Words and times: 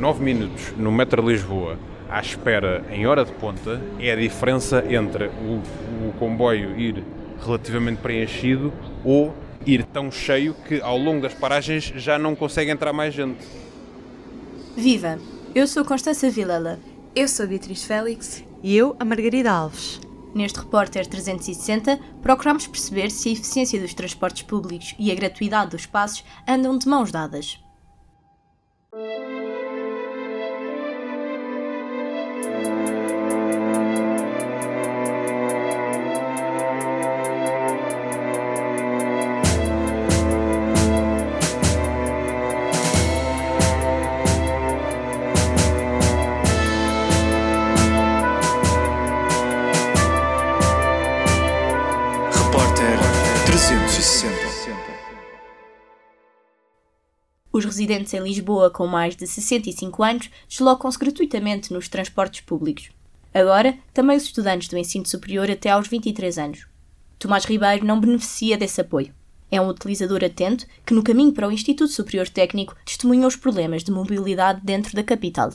9 0.00 0.24
minutos 0.24 0.72
no 0.78 0.90
metro 0.90 1.22
de 1.22 1.28
Lisboa 1.32 1.78
à 2.08 2.20
espera 2.20 2.82
em 2.90 3.06
hora 3.06 3.22
de 3.22 3.32
ponta 3.32 3.80
é 3.98 4.10
a 4.12 4.16
diferença 4.16 4.82
entre 4.88 5.26
o, 5.26 5.60
o 6.08 6.12
comboio 6.18 6.78
ir 6.80 7.04
relativamente 7.44 8.00
preenchido 8.00 8.72
ou 9.04 9.34
ir 9.66 9.84
tão 9.84 10.10
cheio 10.10 10.54
que 10.66 10.80
ao 10.80 10.96
longo 10.96 11.20
das 11.20 11.34
paragens 11.34 11.92
já 11.96 12.18
não 12.18 12.34
consegue 12.34 12.70
entrar 12.70 12.94
mais 12.94 13.12
gente. 13.12 13.46
Viva! 14.74 15.18
Eu 15.54 15.66
sou 15.66 15.84
Constança 15.84 16.30
Vilela. 16.30 16.78
Eu 17.14 17.28
sou 17.28 17.46
Beatriz 17.46 17.84
Félix. 17.84 18.42
E 18.62 18.74
eu, 18.74 18.96
a 18.98 19.04
Margarida 19.04 19.52
Alves. 19.52 20.00
Neste 20.34 20.60
Repórter 20.60 21.06
360, 21.06 21.98
procuramos 22.22 22.66
perceber 22.66 23.10
se 23.10 23.28
a 23.28 23.32
eficiência 23.32 23.80
dos 23.80 23.92
transportes 23.92 24.42
públicos 24.42 24.94
e 24.98 25.12
a 25.12 25.14
gratuidade 25.14 25.72
dos 25.72 25.84
passos 25.84 26.24
andam 26.48 26.78
de 26.78 26.88
mãos 26.88 27.10
dadas. 27.10 27.58
Residentes 57.80 58.12
em 58.12 58.22
Lisboa 58.22 58.70
com 58.70 58.86
mais 58.86 59.16
de 59.16 59.26
65 59.26 60.02
anos 60.02 60.30
deslocam-se 60.46 60.98
gratuitamente 60.98 61.72
nos 61.72 61.88
transportes 61.88 62.42
públicos. 62.42 62.90
Agora, 63.32 63.78
também 63.94 64.18
os 64.18 64.24
estudantes 64.24 64.68
do 64.68 64.76
ensino 64.76 65.06
superior 65.06 65.50
até 65.50 65.70
aos 65.70 65.88
23 65.88 66.36
anos. 66.36 66.66
Tomás 67.18 67.46
Ribeiro 67.46 67.86
não 67.86 67.98
beneficia 67.98 68.58
desse 68.58 68.82
apoio. 68.82 69.14
É 69.50 69.58
um 69.58 69.68
utilizador 69.68 70.22
atento 70.22 70.66
que, 70.84 70.92
no 70.92 71.02
caminho 71.02 71.32
para 71.32 71.48
o 71.48 71.52
Instituto 71.52 71.90
Superior 71.90 72.28
Técnico, 72.28 72.76
testemunha 72.84 73.26
os 73.26 73.34
problemas 73.34 73.82
de 73.82 73.90
mobilidade 73.90 74.60
dentro 74.62 74.94
da 74.94 75.02
capital. 75.02 75.50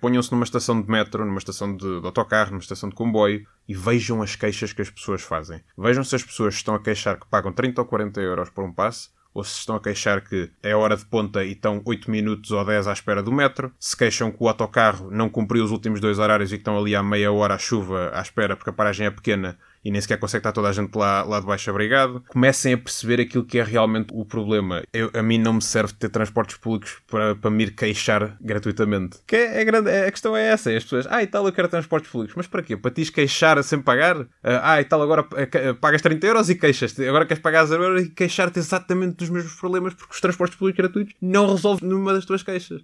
Ponham-se 0.00 0.30
numa 0.30 0.44
estação 0.44 0.80
de 0.80 0.88
metro, 0.88 1.26
numa 1.26 1.38
estação 1.38 1.76
de 1.76 1.86
autocarro, 2.04 2.52
numa 2.52 2.60
estação 2.60 2.88
de 2.88 2.94
comboio 2.94 3.44
e 3.68 3.74
vejam 3.74 4.22
as 4.22 4.36
queixas 4.36 4.72
que 4.72 4.80
as 4.80 4.88
pessoas 4.88 5.22
fazem. 5.22 5.60
Vejam 5.76 6.04
se 6.04 6.14
as 6.14 6.22
pessoas 6.22 6.54
estão 6.54 6.74
a 6.74 6.80
queixar 6.80 7.18
que 7.18 7.28
pagam 7.28 7.52
30 7.52 7.80
ou 7.80 7.86
40 7.86 8.20
euros 8.20 8.48
por 8.48 8.64
um 8.64 8.72
passe 8.72 9.10
ou 9.32 9.44
se 9.44 9.58
estão 9.58 9.76
a 9.76 9.80
queixar 9.80 10.20
que 10.22 10.50
é 10.62 10.74
hora 10.74 10.96
de 10.96 11.04
ponta 11.04 11.44
e 11.44 11.52
estão 11.52 11.80
8 11.84 12.10
minutos 12.10 12.50
ou 12.50 12.64
10 12.64 12.88
à 12.88 12.92
espera 12.92 13.22
do 13.22 13.32
metro, 13.32 13.72
se 13.78 13.96
queixam 13.96 14.30
que 14.30 14.38
o 14.40 14.48
autocarro 14.48 15.10
não 15.10 15.28
cumpriu 15.28 15.64
os 15.64 15.70
últimos 15.70 16.00
dois 16.00 16.18
horários 16.18 16.52
e 16.52 16.56
que 16.56 16.60
estão 16.60 16.78
ali 16.78 16.94
há 16.94 17.02
meia 17.02 17.32
hora 17.32 17.54
à 17.54 17.58
chuva 17.58 18.10
à 18.14 18.20
espera 18.20 18.56
porque 18.56 18.70
a 18.70 18.72
paragem 18.72 19.06
é 19.06 19.10
pequena 19.10 19.58
e 19.84 19.90
nem 19.90 20.00
sequer 20.00 20.18
consegue 20.18 20.40
estar 20.40 20.52
toda 20.52 20.68
a 20.68 20.72
gente 20.72 20.94
lá, 20.96 21.22
lá 21.22 21.40
de 21.40 21.46
baixo 21.46 21.70
abrigado, 21.70 22.22
comecem 22.28 22.74
a 22.74 22.78
perceber 22.78 23.20
aquilo 23.20 23.44
que 23.44 23.58
é 23.58 23.64
realmente 23.64 24.08
o 24.12 24.24
problema. 24.24 24.82
Eu, 24.92 25.10
a 25.14 25.22
mim 25.22 25.38
não 25.38 25.54
me 25.54 25.62
serve 25.62 25.94
ter 25.94 26.10
transportes 26.10 26.56
públicos 26.56 26.98
para, 27.06 27.34
para 27.34 27.50
me 27.50 27.64
ir 27.64 27.74
queixar 27.74 28.36
gratuitamente. 28.40 29.18
Que 29.26 29.36
é, 29.36 29.60
é 29.60 29.64
grande, 29.64 29.90
é, 29.90 30.06
a 30.06 30.10
questão 30.10 30.36
é 30.36 30.48
essa: 30.48 30.70
é 30.70 30.76
as 30.76 30.84
pessoas, 30.84 31.06
ah, 31.08 31.22
e 31.22 31.26
tal, 31.26 31.46
eu 31.46 31.52
quero 31.52 31.68
transportes 31.68 32.10
públicos, 32.10 32.36
mas 32.36 32.46
para 32.46 32.62
quê? 32.62 32.76
Para 32.76 32.90
te 32.90 33.10
queixar 33.10 33.62
sem 33.64 33.80
pagar? 33.80 34.20
Ah, 34.42 34.74
ah, 34.74 34.80
e 34.80 34.84
tal, 34.84 35.00
agora 35.02 35.22
uh, 35.22 35.74
pagas 35.76 36.02
30 36.02 36.26
euros 36.26 36.50
e 36.50 36.54
queixas-te, 36.54 37.06
agora 37.06 37.26
queres 37.26 37.42
pagar 37.42 37.64
0 37.64 37.82
euros 37.82 38.02
e 38.02 38.10
queixar-te 38.10 38.58
exatamente 38.58 39.16
dos 39.16 39.30
mesmos 39.30 39.54
problemas 39.54 39.94
porque 39.94 40.12
os 40.12 40.20
transportes 40.20 40.58
públicos 40.58 40.76
gratuitos 40.78 41.14
não 41.20 41.50
resolvem 41.50 41.88
nenhuma 41.88 42.12
das 42.12 42.24
tuas 42.24 42.42
queixas. 42.42 42.82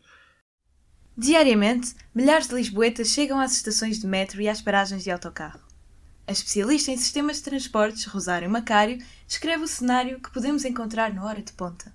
Diariamente, 1.18 1.94
milhares 2.14 2.46
de 2.46 2.54
lisboetas 2.54 3.08
chegam 3.08 3.40
às 3.40 3.52
estações 3.52 3.98
de 3.98 4.06
metro 4.06 4.40
e 4.40 4.48
às 4.48 4.60
paragens 4.60 5.02
de 5.02 5.10
autocarro. 5.10 5.65
A 6.28 6.32
especialista 6.32 6.90
em 6.90 6.96
sistemas 6.96 7.36
de 7.36 7.44
transportes, 7.44 8.04
Rosário 8.06 8.50
Macário, 8.50 8.98
descreve 9.28 9.62
o 9.62 9.68
cenário 9.68 10.18
que 10.18 10.32
podemos 10.32 10.64
encontrar 10.64 11.14
na 11.14 11.24
hora 11.24 11.40
de 11.40 11.52
ponta. 11.52 11.94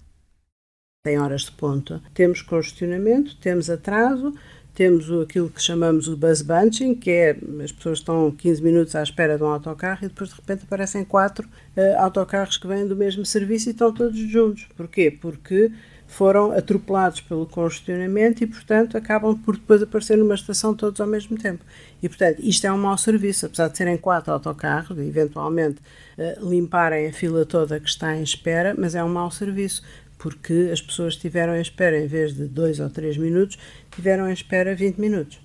Em 1.06 1.19
horas 1.19 1.42
de 1.42 1.52
ponta, 1.52 2.02
temos 2.14 2.42
congestionamento, 2.42 3.36
temos 3.42 3.69
atraso, 3.69 4.34
temos 4.74 5.12
aquilo 5.22 5.50
que 5.50 5.62
chamamos 5.62 6.08
o 6.08 6.16
bus 6.16 6.42
bunching, 6.42 6.96
que 6.96 7.12
é 7.12 7.38
as 7.62 7.74
pessoas 7.74 8.00
estão 8.00 8.31
15 8.31 8.64
minutos 8.64 8.96
à 8.96 9.03
espera 9.03 9.36
de 9.36 9.44
um 9.44 9.47
autocarro 9.47 10.06
e 10.06 10.08
depois 10.08 10.30
de 10.30 10.36
repente 10.38 10.63
aparecem 10.63 11.03
quatro 11.03 11.46
uh, 11.75 12.00
autocarros 12.00 12.58
que 12.58 12.68
vêm 12.68 12.88
do 12.88 12.96
mesmo 12.96 13.25
serviço 13.25 13.68
e 13.68 13.72
estão 13.74 13.94
todos 13.94 14.18
juntos. 14.18 14.66
Porquê? 14.78 15.12
Porque 15.12 15.72
foram 16.11 16.51
atropelados 16.51 17.22
pelo 17.22 17.45
congestionamento 17.45 18.44
e, 18.44 18.47
portanto, 18.47 18.97
acabam 18.97 19.33
por 19.38 19.55
depois 19.55 19.81
aparecer 19.81 20.17
numa 20.17 20.35
estação 20.35 20.75
todos 20.75 20.99
ao 20.99 21.07
mesmo 21.07 21.38
tempo. 21.38 21.63
E, 22.03 22.09
portanto, 22.09 22.39
isto 22.39 22.67
é 22.67 22.72
um 22.72 22.77
mau 22.77 22.97
serviço, 22.97 23.45
apesar 23.45 23.69
de 23.69 23.77
serem 23.77 23.97
quatro 23.97 24.33
autocarros, 24.33 24.97
e 24.97 25.03
eventualmente 25.03 25.79
uh, 26.17 26.50
limparem 26.50 27.07
a 27.07 27.13
fila 27.13 27.45
toda 27.45 27.79
que 27.79 27.88
está 27.88 28.13
em 28.13 28.23
espera, 28.23 28.75
mas 28.77 28.94
é 28.94 29.01
um 29.01 29.07
mau 29.07 29.31
serviço, 29.31 29.83
porque 30.17 30.69
as 30.71 30.81
pessoas 30.81 31.13
estiveram 31.13 31.55
em 31.55 31.61
espera, 31.61 31.97
em 31.97 32.07
vez 32.07 32.35
de 32.35 32.45
dois 32.45 32.81
ou 32.81 32.89
três 32.89 33.16
minutos, 33.16 33.57
tiveram 33.89 34.29
em 34.29 34.33
espera 34.33 34.75
20 34.75 34.97
minutos. 34.97 35.39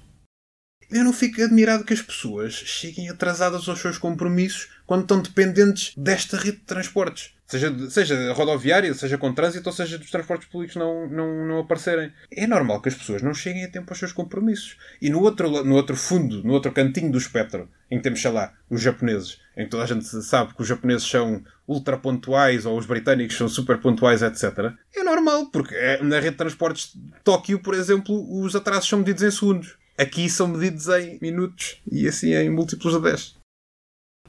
Eu 0.91 1.05
não 1.05 1.12
fico 1.12 1.41
admirado 1.43 1.84
que 1.84 1.94
as 1.94 2.03
pessoas 2.03 2.55
cheguem 2.55 3.09
atrasadas 3.09 3.69
aos 3.69 3.81
seus 3.81 3.99
compromissos 3.99 4.69
quando 4.84 5.03
estão 5.03 5.22
dependentes 5.22 5.93
desta 5.97 6.37
rede 6.37 6.59
de 6.59 6.65
transportes. 6.65 7.36
Seja, 7.47 7.73
seja 7.91 8.33
rodoviária, 8.33 8.93
seja 8.93 9.17
com 9.17 9.33
trânsito, 9.33 9.69
ou 9.69 9.73
seja 9.73 9.99
dos 9.99 10.11
transportes 10.11 10.49
públicos 10.49 10.75
não, 10.75 11.09
não, 11.09 11.47
não 11.47 11.59
aparecerem. 11.61 12.12
É 12.31 12.45
normal 12.45 12.83
que 12.83 12.89
as 12.89 12.95
pessoas 12.95 13.23
não 13.23 13.33
cheguem 13.33 13.65
a 13.65 13.71
tempo 13.71 13.91
aos 13.91 13.99
seus 13.99 14.12
compromissos. 14.12 14.77
E 15.01 15.09
no 15.09 15.21
outro, 15.23 15.62
no 15.65 15.77
outro 15.77 15.97
fundo, 15.97 16.43
no 16.43 16.53
outro 16.53 16.73
cantinho 16.73 17.12
do 17.12 17.19
espectro, 17.19 17.69
em 17.89 17.99
que 17.99 18.03
temos, 18.03 18.21
sei 18.21 18.33
lá, 18.33 18.53
os 18.69 18.83
japoneses, 18.83 19.39
em 19.56 19.65
que 19.65 19.71
toda 19.71 19.85
a 19.85 19.87
gente 19.87 20.05
sabe 20.05 20.55
que 20.55 20.62
os 20.62 20.67
japoneses 20.67 21.09
são 21.09 21.41
ultra 21.69 21.97
pontuais 21.97 22.67
ou 22.67 22.77
os 22.77 22.85
britânicos 22.85 23.37
são 23.37 23.49
super 23.49 23.79
pontuais, 23.79 24.23
etc. 24.23 24.73
É 24.95 25.05
normal, 25.05 25.47
porque 25.47 25.75
é, 25.75 26.03
na 26.03 26.17
rede 26.17 26.33
de 26.33 26.39
transportes 26.39 26.93
de 26.95 27.21
Tóquio, 27.23 27.61
por 27.61 27.75
exemplo, 27.75 28.27
os 28.43 28.56
atrasos 28.56 28.89
são 28.89 28.99
medidos 28.99 29.23
em 29.23 29.31
segundos. 29.31 29.77
Aqui 29.97 30.29
são 30.29 30.49
medidos 30.49 30.89
em 30.89 31.19
minutos 31.23 31.81
e 31.91 32.09
assim 32.09 32.35
em 32.35 32.51
múltiplos 32.51 32.95
de 32.95 33.03
10. 33.03 33.37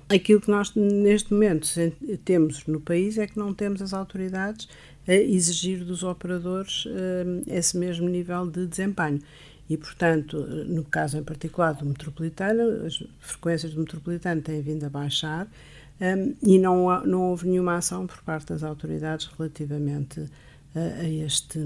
Aquilo 0.09 0.39
que 0.39 0.49
nós 0.49 0.73
neste 0.73 1.33
momento 1.33 1.67
temos 2.23 2.65
no 2.65 2.79
país 2.79 3.17
é 3.17 3.27
que 3.27 3.37
não 3.37 3.53
temos 3.53 3.81
as 3.81 3.93
autoridades 3.93 4.67
a 5.05 5.13
exigir 5.13 5.83
dos 5.83 6.01
operadores 6.01 6.85
uh, 6.85 7.43
esse 7.45 7.77
mesmo 7.77 8.07
nível 8.07 8.49
de 8.49 8.65
desempenho. 8.67 9.19
E, 9.69 9.75
portanto, 9.75 10.37
no 10.67 10.85
caso 10.85 11.17
em 11.17 11.23
particular 11.23 11.73
do 11.73 11.85
metropolitano, 11.85 12.85
as 12.85 13.03
frequências 13.19 13.73
do 13.73 13.81
metropolitano 13.81 14.41
têm 14.41 14.61
vindo 14.61 14.85
a 14.85 14.89
baixar 14.89 15.45
um, 15.99 16.33
e 16.41 16.57
não, 16.57 17.03
não 17.05 17.21
houve 17.23 17.49
nenhuma 17.49 17.75
ação 17.75 18.07
por 18.07 18.21
parte 18.21 18.47
das 18.47 18.63
autoridades 18.63 19.25
relativamente 19.37 20.23
a, 20.73 21.01
a 21.01 21.09
este, 21.09 21.59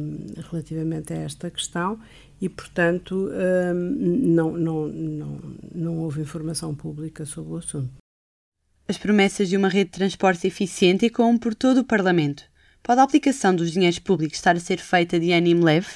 relativamente 0.50 1.14
a 1.14 1.18
esta 1.18 1.52
questão 1.52 2.00
e, 2.42 2.50
portanto, 2.50 3.30
um, 3.30 3.74
não, 4.34 4.52
não, 4.58 4.88
não, 4.88 5.40
não 5.76 5.98
houve 6.00 6.22
informação 6.22 6.74
pública 6.74 7.24
sobre 7.24 7.54
o 7.54 7.58
assunto. 7.58 8.01
As 8.92 8.98
promessas 8.98 9.48
de 9.48 9.56
uma 9.56 9.70
rede 9.70 9.86
de 9.86 9.98
transportes 10.00 10.44
eficiente 10.44 11.06
ecoam 11.06 11.38
por 11.38 11.56
todo 11.56 11.78
o 11.78 11.84
Parlamento. 11.86 12.44
Pode 12.84 13.00
a 13.00 13.04
aplicação 13.04 13.56
dos 13.56 13.72
dinheiros 13.72 14.00
públicos 14.00 14.38
estar 14.38 14.54
a 14.54 14.60
ser 14.60 14.80
feita 14.80 15.18
de 15.18 15.32
ânimo 15.32 15.64
leve? 15.64 15.88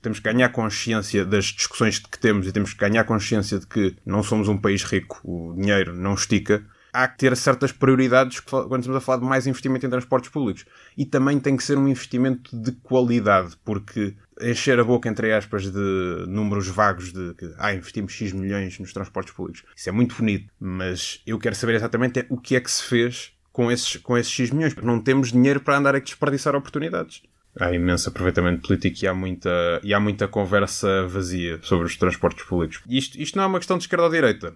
Temos 0.00 0.18
que 0.18 0.32
ganhar 0.32 0.48
consciência 0.48 1.26
das 1.26 1.44
discussões 1.44 1.98
que 1.98 2.18
temos 2.18 2.46
e 2.46 2.52
temos 2.52 2.72
que 2.72 2.80
ganhar 2.80 3.04
consciência 3.04 3.58
de 3.58 3.66
que 3.66 3.94
não 4.06 4.22
somos 4.22 4.48
um 4.48 4.56
país 4.56 4.82
rico, 4.82 5.20
o 5.22 5.54
dinheiro 5.54 5.94
não 5.94 6.14
estica. 6.14 6.64
Há 6.90 7.06
que 7.06 7.18
ter 7.18 7.36
certas 7.36 7.70
prioridades 7.70 8.40
quando 8.40 8.78
estamos 8.78 8.96
a 8.96 9.00
falar 9.02 9.18
de 9.18 9.26
mais 9.26 9.46
investimento 9.46 9.84
em 9.84 9.90
transportes 9.90 10.30
públicos. 10.30 10.64
E 10.96 11.04
também 11.04 11.38
tem 11.38 11.54
que 11.54 11.64
ser 11.64 11.76
um 11.76 11.86
investimento 11.86 12.56
de 12.58 12.72
qualidade, 12.72 13.58
porque 13.62 14.16
encher 14.40 14.78
a 14.78 14.84
boca, 14.84 15.08
entre 15.08 15.32
aspas, 15.32 15.70
de 15.70 16.24
números 16.26 16.68
vagos 16.68 17.12
de 17.12 17.34
que 17.34 17.52
ah, 17.58 17.74
investimos 17.74 18.12
X 18.12 18.32
milhões 18.32 18.78
nos 18.78 18.92
transportes 18.92 19.34
públicos. 19.34 19.64
Isso 19.76 19.88
é 19.88 19.92
muito 19.92 20.14
bonito, 20.14 20.52
mas 20.58 21.20
eu 21.26 21.38
quero 21.38 21.54
saber 21.54 21.74
exatamente 21.74 22.24
o 22.28 22.38
que 22.38 22.56
é 22.56 22.60
que 22.60 22.70
se 22.70 22.84
fez 22.84 23.32
com 23.52 23.70
esses, 23.70 23.96
com 23.96 24.16
esses 24.16 24.32
X 24.32 24.50
milhões. 24.50 24.74
Não 24.76 25.00
temos 25.00 25.32
dinheiro 25.32 25.60
para 25.60 25.76
andar 25.76 25.94
a 25.94 25.98
desperdiçar 25.98 26.56
oportunidades. 26.56 27.22
Há 27.58 27.70
imenso 27.70 28.08
aproveitamento 28.08 28.66
político 28.66 29.04
e 29.04 29.06
há 29.06 29.12
muita, 29.12 29.50
e 29.82 29.92
há 29.92 30.00
muita 30.00 30.26
conversa 30.26 31.06
vazia 31.06 31.58
sobre 31.62 31.86
os 31.86 31.96
transportes 31.96 32.44
públicos. 32.46 32.80
Isto, 32.88 33.20
isto 33.20 33.36
não 33.36 33.44
é 33.44 33.46
uma 33.46 33.58
questão 33.58 33.76
de 33.76 33.84
esquerda 33.84 34.04
ou 34.04 34.10
direita. 34.10 34.54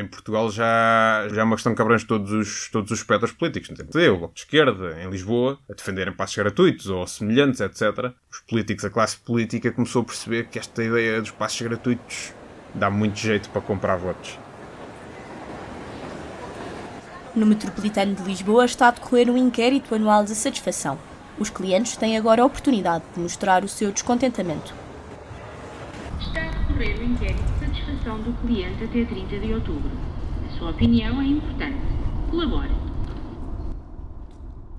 Em 0.00 0.06
Portugal 0.06 0.50
já, 0.50 1.28
já 1.30 1.42
é 1.42 1.44
uma 1.44 1.56
questão 1.56 1.74
que 1.74 1.82
abrange 1.82 2.06
todos 2.06 2.32
os, 2.32 2.68
todos 2.70 2.90
os 2.90 3.00
espectros 3.00 3.32
políticos. 3.32 3.70
Eu, 3.94 4.14
o 4.14 4.18
Bloco 4.18 4.34
de 4.34 4.40
Esquerda, 4.40 5.00
em 5.02 5.10
Lisboa, 5.10 5.58
a 5.70 5.74
defenderem 5.74 6.12
passos 6.12 6.36
gratuitos 6.36 6.88
ou 6.88 7.06
semelhantes, 7.06 7.60
etc. 7.60 8.12
Os 8.32 8.40
políticos, 8.40 8.84
a 8.84 8.90
classe 8.90 9.18
política 9.18 9.70
começou 9.70 10.02
a 10.02 10.04
perceber 10.06 10.48
que 10.48 10.58
esta 10.58 10.82
ideia 10.82 11.20
dos 11.20 11.30
passos 11.30 11.60
gratuitos 11.60 12.32
dá 12.74 12.90
muito 12.90 13.18
jeito 13.18 13.50
para 13.50 13.60
comprar 13.60 13.96
votos. 13.96 14.38
No 17.36 17.46
Metropolitano 17.46 18.14
de 18.14 18.22
Lisboa 18.22 18.64
está 18.64 18.88
a 18.88 18.90
decorrer 18.90 19.30
um 19.30 19.36
inquérito 19.36 19.94
anual 19.94 20.24
de 20.24 20.34
satisfação. 20.34 20.98
Os 21.38 21.50
clientes 21.50 21.96
têm 21.96 22.16
agora 22.16 22.42
a 22.42 22.46
oportunidade 22.46 23.04
de 23.14 23.20
mostrar 23.20 23.64
o 23.64 23.68
seu 23.68 23.92
descontentamento. 23.92 24.74
Está 26.20 26.46
a 26.46 26.50
decorrer 26.50 26.98
o 26.98 27.04
inquérito 27.04 27.42
de 27.42 27.66
satisfação 27.66 28.20
do 28.20 28.32
cliente 28.40 28.84
até 28.84 29.04
30 29.04 29.38
de 29.38 29.54
outubro. 29.54 29.90
A 30.46 30.58
sua 30.58 30.70
opinião 30.70 31.20
é 31.20 31.24
importante. 31.24 31.78
Colabore 32.30 32.88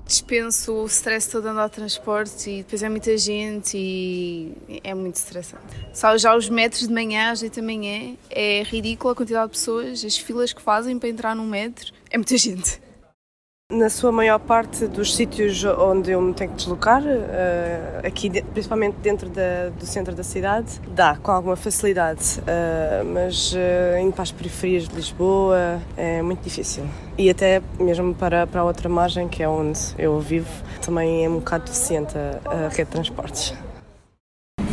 dispenso 0.10 0.74
o 0.74 0.86
stress 0.88 1.30
todo 1.30 1.46
andar 1.46 1.68
de 1.70 1.76
transporte 1.76 2.50
e 2.50 2.58
depois 2.64 2.82
é 2.82 2.90
muita 2.90 3.16
gente 3.16 3.78
e 3.78 4.82
é 4.84 4.94
muito 4.96 5.16
estressante. 5.16 5.64
Só 5.94 6.18
já 6.18 6.36
os 6.36 6.50
metros 6.50 6.88
de 6.88 6.94
manhã, 6.94 7.32
às 7.32 7.44
8 7.44 7.56
da 7.56 7.62
manhã, 7.62 8.16
é 8.30 8.64
ridícula 8.64 9.14
a 9.14 9.16
quantidade 9.16 9.52
de 9.52 9.52
pessoas, 9.52 10.04
as 10.04 10.18
filas 10.18 10.52
que 10.52 10.62
fazem 10.62 10.98
para 10.98 11.10
entrar 11.10 11.36
num 11.36 11.46
metro, 11.46 11.94
é 12.10 12.18
muita 12.18 12.36
gente. 12.38 12.82
Na 13.72 13.88
sua 13.88 14.12
maior 14.12 14.40
parte 14.40 14.88
dos 14.88 15.16
sítios 15.16 15.64
onde 15.64 16.10
eu 16.10 16.20
me 16.20 16.34
tenho 16.34 16.50
que 16.50 16.56
deslocar, 16.56 17.04
eh, 17.06 18.02
aqui 18.04 18.42
principalmente 18.42 18.96
dentro 18.96 19.30
da, 19.30 19.70
do 19.70 19.86
centro 19.86 20.16
da 20.16 20.24
cidade, 20.24 20.82
dá 20.88 21.16
com 21.18 21.30
alguma 21.30 21.56
facilidade, 21.56 22.42
eh, 22.48 23.04
mas 23.06 23.54
eh, 23.56 24.02
indo 24.02 24.12
para 24.12 24.24
as 24.24 24.32
periferias 24.32 24.88
de 24.88 24.96
Lisboa 24.96 25.80
é 25.96 26.20
muito 26.24 26.42
difícil. 26.42 26.84
E 27.16 27.30
até 27.30 27.62
mesmo 27.80 28.16
para, 28.16 28.48
para 28.48 28.62
a 28.62 28.64
outra 28.64 28.90
margem, 28.90 29.28
que 29.28 29.44
é 29.44 29.48
onde 29.48 29.80
eu 30.00 30.20
vivo, 30.20 30.50
também 30.84 31.26
é 31.26 31.30
um 31.30 31.36
bocado 31.36 31.66
deficiente 31.66 32.16
a, 32.18 32.52
a 32.52 32.70
rede 32.70 32.86
de 32.86 32.92
transportes. 32.92 33.54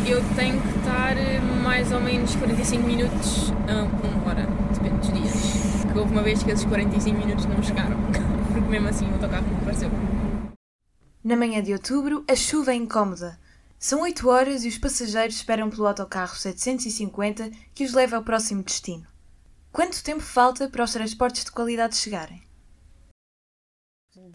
Eu 0.07 0.23
tenho 0.35 0.59
que 0.59 0.79
estar 0.79 1.15
mais 1.61 1.91
ou 1.91 1.99
menos 1.99 2.35
45 2.35 2.81
minutos 2.81 3.53
a 3.67 3.73
uma 3.73 4.27
hora, 4.27 4.47
depende 4.73 4.97
dos 4.97 5.13
dias. 5.13 5.85
Que 5.93 5.99
houve 5.99 6.11
uma 6.11 6.23
vez 6.23 6.41
que 6.41 6.49
esses 6.49 6.65
45 6.65 7.15
minutos 7.15 7.45
não 7.45 7.61
chegaram 7.61 7.95
porque 8.01 8.26
mesmo 8.67 8.87
assim 8.87 9.09
o 9.09 9.13
autocarro 9.13 9.47
não 9.47 9.57
apareceu. 9.59 9.89
Na 11.23 11.35
manhã 11.35 11.61
de 11.61 11.73
outubro, 11.73 12.23
a 12.27 12.35
chuva 12.35 12.71
é 12.71 12.75
incómoda. 12.75 13.39
São 13.79 14.01
8 14.01 14.27
horas 14.27 14.63
e 14.63 14.67
os 14.67 14.77
passageiros 14.77 15.35
esperam 15.35 15.69
pelo 15.69 15.87
autocarro 15.87 16.35
750 16.35 17.51
que 17.75 17.83
os 17.83 17.93
leva 17.93 18.15
ao 18.15 18.23
próximo 18.23 18.63
destino. 18.63 19.05
Quanto 19.71 20.03
tempo 20.03 20.21
falta 20.21 20.69
para 20.69 20.83
os 20.83 20.91
transportes 20.93 21.43
de 21.43 21.51
qualidade 21.51 21.95
chegarem? 21.97 22.46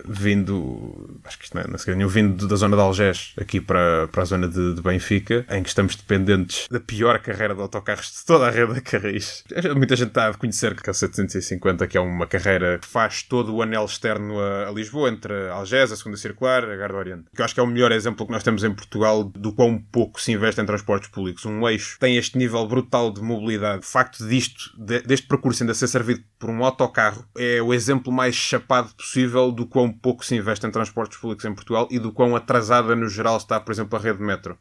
Vindo, 0.05 1.19
acho 1.25 1.39
que 1.39 1.44
isto 1.44 1.55
não 1.55 1.62
é, 1.62 1.69
não 1.69 1.79
sei, 1.79 1.94
vindo 2.06 2.47
da 2.47 2.56
zona 2.56 2.77
de 2.77 2.83
Algés 2.83 3.35
aqui 3.39 3.61
para, 3.61 4.09
para 4.09 4.23
a 4.23 4.25
zona 4.25 4.49
de, 4.49 4.75
de, 4.75 4.83
Benfica, 4.83 5.47
em 5.50 5.62
que 5.62 5.69
estamos 5.69 5.97
dependentes 5.97 6.67
da 6.71 6.81
pior 6.81 7.19
carreira 7.21 7.55
de 7.55 7.61
autocarros 7.61 8.12
de 8.12 8.25
toda 8.27 8.47
a 8.47 8.50
rede 8.50 8.75
da 8.75 8.81
Carris. 8.81 9.44
Muita 9.77 9.97
gente 9.97 10.09
está 10.09 10.29
a 10.29 10.35
conhecer 10.35 10.75
que 10.81 10.91
a 10.91 10.94
750, 10.94 11.87
que 11.87 11.97
é 11.97 12.00
uma 12.00 12.27
carreira 12.27 12.79
que 12.79 12.87
faz 12.87 13.23
todo 13.23 13.55
o 13.55 13.62
anel 13.62 13.85
externo 13.85 14.41
a, 14.41 14.69
a 14.69 14.73
Lisboa, 14.73 15.09
entre 15.09 15.49
Algés, 15.50 15.93
a 15.93 15.97
Segunda 15.97 16.17
Circular, 16.17 16.65
a 16.65 16.77
Garda 16.77 16.99
Oriente. 16.99 17.25
Que 17.35 17.41
eu 17.41 17.44
acho 17.44 17.55
que 17.55 17.61
é 17.61 17.62
o 17.62 17.67
melhor 17.67 17.93
exemplo 17.93 18.27
que 18.27 18.33
nós 18.33 18.43
temos 18.43 18.65
em 18.65 18.73
Portugal 18.73 19.25
do 19.25 19.53
quão 19.53 19.79
pouco 19.79 20.21
se 20.21 20.33
investe 20.33 20.61
em 20.61 20.67
transportes 20.67 21.09
públicos. 21.09 21.44
Um 21.47 21.69
eixo 21.69 21.97
tem 21.99 22.17
este 22.17 22.37
nível 22.39 22.67
brutal 22.67 23.12
de 23.12 23.21
mobilidade. 23.21 23.81
O 23.81 23.87
facto 23.87 24.27
disto, 24.27 24.71
de, 24.79 25.00
deste 25.03 25.27
percurso 25.27 25.62
ainda 25.62 25.75
ser 25.75 25.89
servido 25.89 26.23
por 26.39 26.50
um 26.50 26.65
autocarro, 26.65 27.25
é 27.37 27.62
o 27.62 27.73
exemplo 27.73 28.12
mais 28.12 28.35
chapado 28.35 28.94
possível 28.94 29.53
do 29.53 29.67
quão 29.67 29.81
pouco 29.90 30.25
se 30.25 30.37
investe 30.37 30.67
em 30.67 30.70
transportes 30.70 31.19
públicos 31.19 31.44
em 31.44 31.55
Portugal 31.55 31.88
e 31.90 31.99
do 31.99 32.12
quão 32.12 32.37
atrasada 32.37 32.94
no 32.94 33.08
geral 33.08 33.37
está, 33.37 33.58
por 33.58 33.73
exemplo, 33.73 33.99
a 33.99 34.02
rede 34.02 34.19
de 34.19 34.25
metro. 34.25 34.58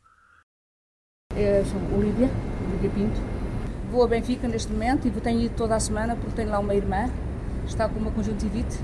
Sou 1.33 1.99
Olívia, 1.99 2.29
Olívia 2.69 2.89
Pinto. 2.89 3.21
Vou 3.91 4.03
a 4.03 4.07
Benfica 4.07 4.47
neste 4.47 4.71
momento 4.71 5.07
e 5.07 5.11
tenho 5.11 5.41
ido 5.41 5.55
toda 5.55 5.75
a 5.75 5.79
semana 5.79 6.15
porque 6.15 6.35
tenho 6.35 6.49
lá 6.49 6.59
uma 6.59 6.73
irmã 6.73 7.09
está 7.65 7.87
com 7.87 7.99
uma 7.99 8.11
conjuntivite 8.11 8.77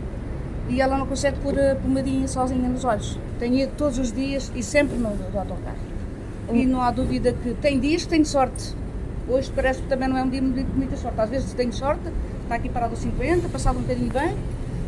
e 0.70 0.82
ela 0.82 0.98
não 0.98 1.08
consegue 1.08 1.40
pôr 1.40 1.58
a 1.60 1.76
pomadinha 1.76 2.28
sozinha 2.28 2.68
nos 2.68 2.84
olhos. 2.84 3.18
Tenho 3.40 3.56
ido 3.56 3.72
todos 3.78 3.98
os 3.98 4.12
dias 4.12 4.52
e 4.54 4.62
sempre 4.62 4.98
no, 4.98 5.16
no 5.16 5.40
autocarro. 5.40 5.78
E 6.52 6.66
não 6.66 6.82
há 6.82 6.92
dúvida 6.92 7.34
que 7.34 7.54
tem 7.56 7.80
dias 7.80 8.04
que 8.04 8.10
tenho 8.10 8.26
sorte. 8.26 8.76
Hoje 9.30 9.52
parece 9.54 9.82
que 9.82 9.88
também 9.88 10.08
não 10.08 10.18
é 10.18 10.24
um 10.24 10.30
dia 10.30 10.42
de 10.42 10.64
muita 10.76 10.98
sorte. 10.98 11.20
Às 11.20 11.30
vezes 11.30 11.54
tenho 11.54 11.72
sorte, 11.74 12.12
está 12.44 12.56
aqui 12.56 12.70
parado 12.70 12.94
aos 12.94 13.00
50, 13.00 13.48
passado 13.50 13.78
um 13.80 13.82
bocadinho 13.82 14.12
bem, 14.12 14.36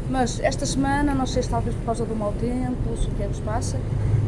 mas 0.10 0.40
esta 0.40 0.66
semana, 0.66 1.14
não 1.14 1.28
sei 1.28 1.44
se 1.44 1.50
talvez 1.50 1.76
por 1.76 1.86
causa 1.86 2.06
do 2.06 2.16
mau 2.16 2.34
tempo, 2.34 2.98
se 2.98 3.08
o 3.08 3.12
que 3.12 3.24
é 3.24 3.28
que 3.28 3.36
se 3.36 3.42
passa, 3.42 3.80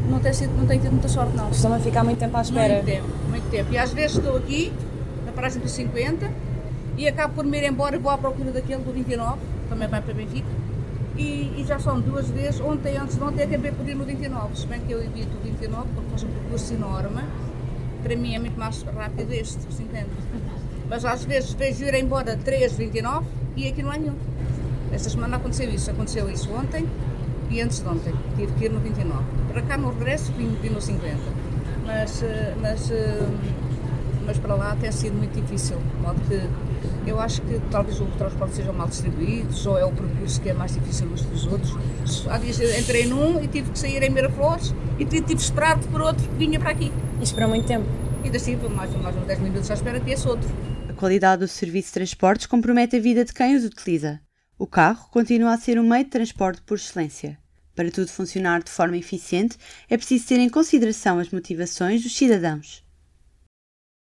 não 0.10 0.20
tem, 0.20 0.34
sido, 0.34 0.56
não 0.58 0.68
tem 0.68 0.80
tido 0.80 0.92
muita 0.92 1.08
sorte, 1.08 1.36
não. 1.36 1.48
Costuma 1.48 1.80
ficar 1.80 2.04
muito 2.04 2.20
tempo 2.20 2.38
à 2.38 2.42
espera. 2.42 2.76
Muito 2.76 2.86
tempo, 2.86 3.08
muito 3.30 3.50
tempo. 3.50 3.74
E 3.74 3.78
às 3.78 3.92
vezes 3.92 4.18
estou 4.18 4.38
aqui, 4.38 4.72
na 5.26 5.32
paragem 5.32 5.62
dos 5.62 5.72
50, 5.72 6.32
e 6.98 7.08
acabo 7.08 7.34
por 7.34 7.46
me 7.46 7.58
ir 7.58 7.70
embora 7.70 7.96
e 7.96 8.00
vou 8.00 8.12
à 8.12 8.18
procura 8.18 8.52
daquele 8.52 8.84
do 8.84 8.92
29, 8.92 9.40
também 9.70 9.88
vai 9.88 10.02
para 10.02 10.14
Benfica. 10.14 10.48
E, 11.18 11.54
e, 11.58 11.66
já 11.68 11.78
são 11.78 12.00
duas 12.00 12.30
vezes, 12.30 12.60
ontem 12.62 12.98
antes 12.98 13.18
de 13.18 13.24
ontem 13.24 13.44
acabei 13.44 13.72
por 13.72 13.88
ir 13.88 13.96
no 13.96 14.06
29, 14.06 14.58
se 14.58 14.66
bem 14.66 14.80
que 14.82 14.92
eu 14.92 15.04
evito 15.04 15.36
o 15.38 15.42
29 15.42 15.88
porque 15.94 16.10
faz 16.10 16.24
um 16.24 16.28
percurso 16.28 16.74
enorme, 16.74 17.22
para 18.02 18.16
mim 18.16 18.36
é 18.36 18.40
muito 18.40 18.58
mais 18.58 18.82
rápido 18.84 19.32
este, 19.32 19.62
50. 19.74 20.08
Mas 20.90 21.06
às 21.06 21.24
vezes 21.26 21.54
vejo 21.54 21.84
ir 21.86 21.94
embora 21.96 22.38
3, 22.38 22.74
29 22.74 23.26
e 23.56 23.68
aqui 23.68 23.84
não 23.84 23.92
há 23.92 23.98
nenhum. 23.98 24.16
Esta 24.92 25.10
semana 25.10 25.38
aconteceu 25.38 25.70
isso, 25.70 25.90
aconteceu 25.90 26.30
isso 26.30 26.52
ontem 26.54 26.88
e 27.50 27.62
antes 27.62 27.80
de 27.80 27.88
ontem. 27.88 28.14
Tive 28.36 28.54
que 28.54 28.66
ir 28.66 28.72
no 28.72 28.80
29. 28.80 29.24
Para 29.52 29.62
cá 29.62 29.78
no 29.78 29.90
regresso 29.90 30.32
vim, 30.34 30.56
vim 30.62 30.70
no 30.70 30.82
50. 30.82 31.18
Mas, 31.86 32.24
eh, 32.24 32.54
mas, 32.62 32.92
eh, 32.92 33.28
mas 34.26 34.38
para 34.38 34.56
lá 34.56 34.76
tem 34.80 34.92
sido 34.92 35.16
muito 35.16 35.40
difícil. 35.40 35.78
De 35.78 36.02
modo 36.02 36.20
que 36.28 37.10
eu 37.10 37.20
acho 37.20 37.42
que 37.42 37.60
talvez 37.70 38.00
os 38.00 38.16
transportes 38.16 38.56
sejam 38.58 38.74
mal 38.74 38.88
distribuídos 38.88 39.66
ou 39.66 39.78
é 39.78 39.86
o 39.86 39.92
percurso 39.92 40.40
que 40.42 40.50
é 40.50 40.54
mais 40.54 40.74
difícil 40.74 41.08
dos 41.08 41.22
que 41.22 41.34
os 41.34 41.48
outros. 41.48 41.78
Há 42.30 42.38
dias 42.38 42.60
entrei 42.80 43.06
num 43.06 43.42
e 43.42 43.48
tive 43.48 43.72
que 43.72 43.80
sair 43.80 44.02
em 44.04 44.10
Miraflores 44.10 44.74
e 45.00 45.06
tive 45.06 45.24
que 45.24 45.34
esperar 45.34 45.80
por 45.80 46.02
outro 46.02 46.28
que 46.28 46.36
vinha 46.36 46.60
para 46.60 46.72
aqui. 46.72 46.92
E 47.20 47.24
esperou 47.24 47.50
muito 47.50 47.66
tempo? 47.66 47.86
E 48.24 48.30
daí 48.30 48.56
mais, 48.70 48.96
mais 48.96 49.16
uns 49.16 49.26
10 49.26 49.40
minutos 49.40 49.72
à 49.72 49.74
espera 49.74 50.00
que 50.00 50.12
esse 50.12 50.28
outro. 50.28 50.48
A 50.88 50.94
qualidade 50.94 51.40
do 51.40 51.48
serviço 51.48 51.88
de 51.88 51.94
transportes 51.94 52.46
compromete 52.46 52.96
a 52.96 53.00
vida 53.00 53.26
de 53.26 53.34
quem 53.34 53.56
os 53.56 53.66
utiliza. 53.66 54.20
O 54.62 54.68
carro 54.68 55.10
continua 55.10 55.56
a 55.56 55.58
ser 55.58 55.80
um 55.80 55.90
meio 55.90 56.04
de 56.04 56.12
transporte 56.12 56.62
por 56.62 56.78
excelência. 56.78 57.36
Para 57.76 57.90
tudo 57.90 58.12
funcionar 58.12 58.62
de 58.62 58.70
forma 58.70 58.96
eficiente, 58.96 59.58
é 59.90 59.98
preciso 59.98 60.28
ter 60.28 60.40
em 60.40 60.50
consideração 60.50 61.18
as 61.18 61.32
motivações 61.32 62.04
dos 62.04 62.16
cidadãos. 62.16 62.86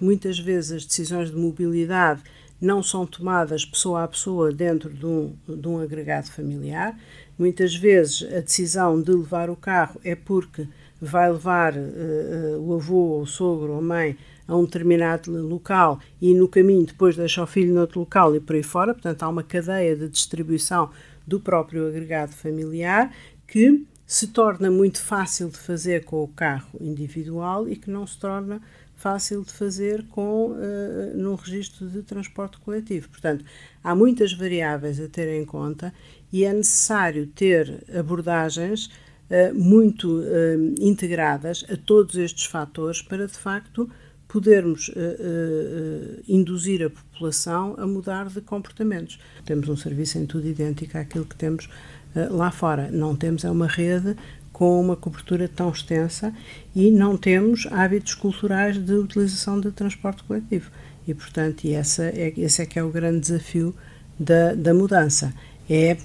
Muitas 0.02 0.38
vezes 0.38 0.72
as 0.72 0.84
decisões 0.84 1.30
de 1.30 1.36
mobilidade 1.38 2.22
não 2.60 2.82
são 2.82 3.06
tomadas 3.06 3.64
pessoa 3.64 4.04
a 4.04 4.08
pessoa 4.08 4.52
dentro 4.52 4.92
de 4.92 5.06
um, 5.06 5.34
de 5.48 5.66
um 5.66 5.80
agregado 5.80 6.30
familiar. 6.30 6.94
Muitas 7.38 7.74
vezes 7.74 8.22
a 8.30 8.40
decisão 8.40 9.00
de 9.00 9.12
levar 9.12 9.48
o 9.48 9.56
carro 9.56 9.98
é 10.04 10.14
porque 10.14 10.68
vai 11.00 11.32
levar 11.32 11.72
uh, 11.74 11.78
uh, 11.78 12.68
o 12.68 12.74
avô, 12.74 12.96
ou 12.96 13.22
o 13.22 13.26
sogro 13.26 13.72
ou 13.72 13.78
a 13.78 13.82
mãe 13.82 14.14
a 14.50 14.56
um 14.56 14.64
determinado 14.64 15.30
local 15.30 16.00
e 16.20 16.34
no 16.34 16.48
caminho 16.48 16.84
depois 16.84 17.16
deixa 17.16 17.40
o 17.40 17.46
filho 17.46 17.72
noutro 17.72 18.00
local 18.00 18.34
e 18.34 18.40
por 18.40 18.56
aí 18.56 18.62
fora. 18.64 18.92
Portanto, 18.92 19.22
há 19.22 19.28
uma 19.28 19.44
cadeia 19.44 19.94
de 19.94 20.08
distribuição 20.08 20.90
do 21.24 21.38
próprio 21.38 21.86
agregado 21.86 22.32
familiar 22.32 23.14
que 23.46 23.86
se 24.04 24.26
torna 24.26 24.68
muito 24.68 25.00
fácil 25.00 25.48
de 25.48 25.56
fazer 25.56 26.04
com 26.04 26.24
o 26.24 26.26
carro 26.26 26.76
individual 26.80 27.68
e 27.68 27.76
que 27.76 27.88
não 27.88 28.04
se 28.04 28.18
torna 28.18 28.60
fácil 28.96 29.44
de 29.44 29.52
fazer 29.52 30.04
com 30.08 30.48
uh, 30.48 31.16
num 31.16 31.36
registro 31.36 31.88
de 31.88 32.02
transporte 32.02 32.58
coletivo. 32.58 33.08
Portanto, 33.08 33.44
há 33.84 33.94
muitas 33.94 34.32
variáveis 34.32 35.00
a 35.00 35.08
ter 35.08 35.28
em 35.28 35.44
conta 35.44 35.94
e 36.32 36.44
é 36.44 36.52
necessário 36.52 37.28
ter 37.28 37.84
abordagens 37.96 38.86
uh, 38.86 39.54
muito 39.54 40.18
uh, 40.18 40.74
integradas 40.80 41.64
a 41.70 41.76
todos 41.76 42.16
estes 42.16 42.46
fatores 42.46 43.00
para 43.00 43.28
de 43.28 43.38
facto 43.38 43.88
podermos 44.32 44.88
uh, 44.88 44.92
uh, 44.92 46.22
induzir 46.28 46.84
a 46.86 46.90
população 46.90 47.74
a 47.76 47.86
mudar 47.86 48.28
de 48.28 48.40
comportamentos. 48.40 49.18
Temos 49.44 49.68
um 49.68 49.76
serviço 49.76 50.18
em 50.18 50.26
tudo 50.26 50.46
idêntico 50.46 50.96
àquilo 50.96 51.24
que 51.24 51.34
temos 51.34 51.66
uh, 52.14 52.32
lá 52.32 52.50
fora. 52.52 52.90
Não 52.92 53.16
temos 53.16 53.44
é 53.44 53.50
uma 53.50 53.66
rede 53.66 54.16
com 54.52 54.80
uma 54.80 54.94
cobertura 54.94 55.48
tão 55.48 55.70
extensa 55.70 56.32
e 56.76 56.92
não 56.92 57.16
temos 57.16 57.66
hábitos 57.72 58.14
culturais 58.14 58.78
de 58.78 58.92
utilização 58.92 59.60
de 59.60 59.72
transporte 59.72 60.22
coletivo. 60.22 60.70
E, 61.08 61.14
portanto, 61.14 61.64
e 61.64 61.72
essa 61.72 62.04
é, 62.04 62.32
esse 62.36 62.62
é 62.62 62.66
que 62.66 62.78
é 62.78 62.84
o 62.84 62.90
grande 62.90 63.20
desafio 63.20 63.74
da, 64.18 64.54
da 64.54 64.72
mudança, 64.72 65.34
é 65.68 65.96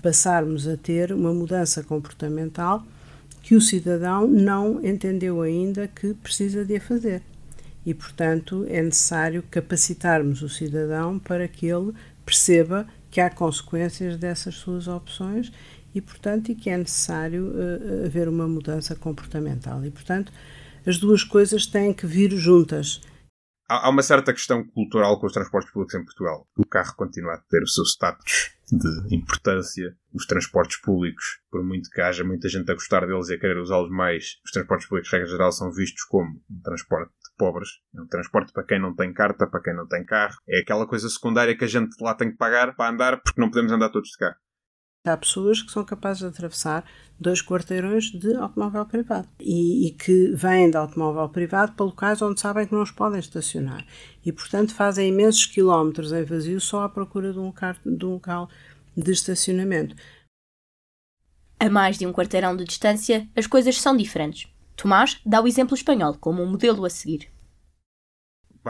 passarmos 0.00 0.68
a 0.68 0.76
ter 0.76 1.12
uma 1.12 1.32
mudança 1.32 1.82
comportamental 1.82 2.86
que 3.42 3.54
o 3.54 3.60
cidadão 3.60 4.28
não 4.28 4.84
entendeu 4.84 5.42
ainda 5.42 5.88
que 5.88 6.14
precisa 6.14 6.64
de 6.64 6.76
a 6.76 6.80
fazer 6.80 7.22
e, 7.88 7.94
portanto, 7.94 8.66
é 8.68 8.82
necessário 8.82 9.42
capacitarmos 9.50 10.42
o 10.42 10.48
cidadão 10.50 11.18
para 11.18 11.48
que 11.48 11.64
ele 11.64 11.94
perceba 12.22 12.86
que 13.10 13.18
há 13.18 13.30
consequências 13.30 14.18
dessas 14.18 14.56
suas 14.56 14.86
opções 14.86 15.50
e, 15.94 16.02
portanto, 16.02 16.52
e 16.52 16.54
que 16.54 16.68
é 16.68 16.76
necessário 16.76 17.46
uh, 17.46 18.04
haver 18.04 18.28
uma 18.28 18.46
mudança 18.46 18.94
comportamental. 18.94 19.82
E, 19.86 19.90
portanto, 19.90 20.30
as 20.86 20.98
duas 20.98 21.24
coisas 21.24 21.64
têm 21.64 21.94
que 21.94 22.06
vir 22.06 22.30
juntas. 22.32 23.00
Há 23.66 23.88
uma 23.88 24.02
certa 24.02 24.34
questão 24.34 24.62
cultural 24.62 25.18
com 25.18 25.26
os 25.26 25.32
transportes 25.32 25.72
públicos 25.72 25.94
em 25.94 26.04
Portugal. 26.04 26.46
O 26.58 26.66
carro 26.66 26.94
continua 26.94 27.36
a 27.36 27.38
ter 27.38 27.62
o 27.62 27.66
seu 27.66 27.84
status 27.84 28.57
de 28.76 29.14
importância. 29.14 29.96
Os 30.12 30.26
transportes 30.26 30.80
públicos, 30.80 31.40
por 31.50 31.62
muito 31.62 31.90
que 31.90 32.00
haja 32.00 32.24
muita 32.24 32.48
gente 32.48 32.70
a 32.70 32.74
gostar 32.74 33.06
deles 33.06 33.28
e 33.28 33.34
a 33.34 33.38
querer 33.38 33.58
usá-los 33.58 33.90
mais, 33.90 34.38
os 34.44 34.50
transportes 34.50 34.88
públicos, 34.88 35.10
regra 35.10 35.28
geral, 35.28 35.52
são 35.52 35.70
vistos 35.70 36.04
como 36.04 36.30
um 36.50 36.60
transporte 36.62 37.10
de 37.10 37.36
pobres. 37.36 37.68
É 37.94 38.00
um 38.00 38.06
transporte 38.06 38.52
para 38.52 38.64
quem 38.64 38.80
não 38.80 38.94
tem 38.94 39.12
carta, 39.12 39.46
para 39.46 39.62
quem 39.62 39.74
não 39.74 39.86
tem 39.86 40.04
carro. 40.04 40.36
É 40.48 40.60
aquela 40.60 40.86
coisa 40.86 41.08
secundária 41.08 41.56
que 41.56 41.64
a 41.64 41.68
gente 41.68 41.94
lá 42.00 42.14
tem 42.14 42.30
que 42.30 42.36
pagar 42.36 42.74
para 42.74 42.90
andar 42.90 43.20
porque 43.22 43.40
não 43.40 43.50
podemos 43.50 43.72
andar 43.72 43.90
todos 43.90 44.10
de 44.10 44.16
carro. 44.18 44.36
Há 45.08 45.16
pessoas 45.16 45.62
que 45.62 45.72
são 45.72 45.84
capazes 45.84 46.20
de 46.20 46.26
atravessar 46.26 46.84
dois 47.18 47.42
quarteirões 47.42 48.10
de 48.12 48.34
automóvel 48.34 48.84
privado 48.86 49.28
e, 49.40 49.88
e, 49.88 49.90
que 49.92 50.32
vêm 50.34 50.70
de 50.70 50.76
automóvel 50.76 51.28
privado 51.28 51.72
para 51.72 51.86
locais 51.86 52.22
onde 52.22 52.40
sabem 52.40 52.66
que 52.66 52.74
não 52.74 52.82
os 52.82 52.90
podem 52.90 53.18
estacionar 53.18 53.84
e, 54.24 54.30
portanto, 54.32 54.74
fazem 54.74 55.08
imensos 55.08 55.46
quilómetros 55.46 56.12
em 56.12 56.24
vazio 56.24 56.60
só 56.60 56.82
à 56.82 56.88
procura 56.88 57.32
de 57.32 57.38
um, 57.38 57.46
local, 57.46 57.74
de 57.84 58.04
um 58.04 58.12
local 58.12 58.48
de 58.96 59.10
estacionamento. 59.10 59.96
A 61.58 61.68
mais 61.68 61.98
de 61.98 62.06
um 62.06 62.12
quarteirão 62.12 62.56
de 62.56 62.64
distância, 62.64 63.26
as 63.34 63.46
coisas 63.46 63.80
são 63.80 63.96
diferentes. 63.96 64.48
Tomás 64.76 65.20
dá 65.26 65.40
o 65.40 65.48
exemplo 65.48 65.74
espanhol 65.74 66.16
como 66.20 66.42
um 66.42 66.50
modelo 66.50 66.84
a 66.84 66.90
seguir. 66.90 67.28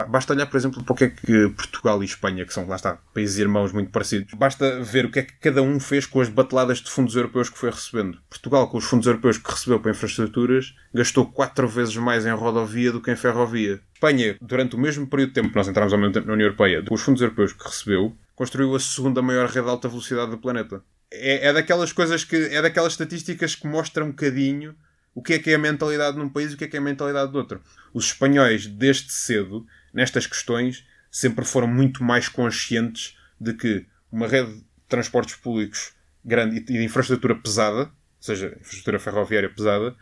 Basta 0.05 0.33
olhar, 0.33 0.45
por 0.45 0.57
exemplo, 0.57 0.83
para 0.83 0.93
o 0.93 0.95
que 0.95 1.03
é 1.05 1.09
que 1.09 1.49
Portugal 1.49 2.01
e 2.01 2.05
Espanha, 2.05 2.45
que 2.45 2.53
são, 2.53 2.67
lá 2.67 2.75
está, 2.75 2.97
países 3.13 3.37
irmãos 3.37 3.71
muito 3.71 3.91
parecidos, 3.91 4.33
basta 4.33 4.81
ver 4.81 5.05
o 5.05 5.11
que 5.11 5.19
é 5.19 5.23
que 5.23 5.33
cada 5.33 5.61
um 5.61 5.79
fez 5.79 6.05
com 6.05 6.21
as 6.21 6.29
bateladas 6.29 6.79
de 6.79 6.89
fundos 6.89 7.15
europeus 7.15 7.49
que 7.49 7.57
foi 7.57 7.69
recebendo. 7.69 8.19
Portugal, 8.29 8.69
com 8.69 8.77
os 8.77 8.85
fundos 8.85 9.07
europeus 9.07 9.37
que 9.37 9.51
recebeu 9.51 9.79
para 9.79 9.91
infraestruturas, 9.91 10.75
gastou 10.93 11.25
quatro 11.25 11.67
vezes 11.67 11.95
mais 11.97 12.25
em 12.25 12.31
rodovia 12.31 12.91
do 12.91 13.01
que 13.01 13.11
em 13.11 13.15
ferrovia. 13.15 13.79
Espanha, 13.93 14.37
durante 14.41 14.75
o 14.75 14.79
mesmo 14.79 15.07
período 15.07 15.29
de 15.29 15.35
tempo 15.35 15.49
que 15.49 15.55
nós 15.55 15.67
entramos 15.67 15.91
ao 15.91 15.99
mesmo 15.99 16.13
tempo 16.13 16.27
na 16.27 16.33
União 16.33 16.47
Europeia, 16.47 16.83
com 16.83 16.95
os 16.95 17.01
fundos 17.01 17.21
europeus 17.21 17.53
que 17.53 17.63
recebeu, 17.63 18.15
construiu 18.35 18.75
a 18.75 18.79
segunda 18.79 19.21
maior 19.21 19.47
rede 19.47 19.63
de 19.63 19.69
alta 19.69 19.89
velocidade 19.89 20.31
do 20.31 20.37
planeta. 20.37 20.81
É, 21.11 21.47
é 21.47 21.53
daquelas 21.53 21.91
coisas 21.91 22.23
que. 22.23 22.35
é 22.35 22.61
daquelas 22.61 22.93
estatísticas 22.93 23.55
que 23.55 23.67
mostram 23.67 24.07
um 24.07 24.09
bocadinho 24.11 24.75
o 25.13 25.21
que 25.21 25.33
é 25.33 25.39
que 25.39 25.51
é 25.51 25.55
a 25.55 25.59
mentalidade 25.59 26.17
num 26.17 26.29
país 26.29 26.51
e 26.51 26.55
o 26.55 26.57
que 26.57 26.63
é 26.63 26.67
que 26.67 26.77
é 26.77 26.79
a 26.79 26.83
mentalidade 26.83 27.31
do 27.31 27.37
outro. 27.37 27.61
Os 27.93 28.05
espanhóis, 28.05 28.67
desde 28.67 29.11
cedo, 29.11 29.65
nestas 29.93 30.27
questões, 30.27 30.85
sempre 31.11 31.45
foram 31.45 31.67
muito 31.67 32.03
mais 32.03 32.27
conscientes 32.27 33.17
de 33.39 33.53
que 33.53 33.85
uma 34.11 34.27
rede 34.27 34.53
de 34.53 34.63
transportes 34.87 35.35
públicos 35.35 35.93
grande 36.23 36.57
e 36.57 36.61
de 36.61 36.83
infraestrutura 36.83 37.35
pesada, 37.35 37.83
ou 37.83 37.91
seja, 38.19 38.57
infraestrutura 38.59 38.99
ferroviária 38.99 39.49
pesada, 39.49 39.95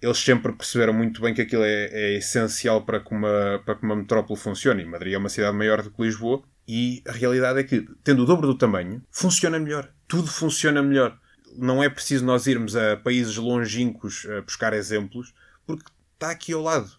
eles 0.00 0.18
sempre 0.18 0.52
perceberam 0.52 0.92
muito 0.92 1.20
bem 1.20 1.34
que 1.34 1.42
aquilo 1.42 1.64
é, 1.64 1.86
é 1.86 2.16
essencial 2.18 2.84
para 2.84 3.00
que, 3.00 3.12
uma, 3.12 3.62
para 3.64 3.74
que 3.74 3.82
uma 3.82 3.96
metrópole 3.96 4.38
funcione. 4.38 4.82
E 4.82 4.86
Madrid 4.86 5.14
é 5.14 5.18
uma 5.18 5.28
cidade 5.28 5.56
maior 5.56 5.82
do 5.82 5.90
que 5.90 6.02
Lisboa, 6.02 6.42
e 6.68 7.02
a 7.06 7.12
realidade 7.12 7.60
é 7.60 7.64
que, 7.64 7.86
tendo 8.02 8.22
o 8.22 8.26
dobro 8.26 8.46
do 8.46 8.58
tamanho, 8.58 9.02
funciona 9.10 9.58
melhor. 9.58 9.90
Tudo 10.06 10.28
funciona 10.28 10.82
melhor. 10.82 11.18
Não 11.56 11.82
é 11.82 11.88
preciso 11.88 12.24
nós 12.24 12.46
irmos 12.46 12.76
a 12.76 12.96
países 12.96 13.36
longínquos 13.36 14.26
a 14.26 14.42
buscar 14.42 14.72
exemplos, 14.72 15.32
porque 15.66 15.84
está 16.14 16.30
aqui 16.30 16.52
ao 16.52 16.62
lado. 16.62 16.90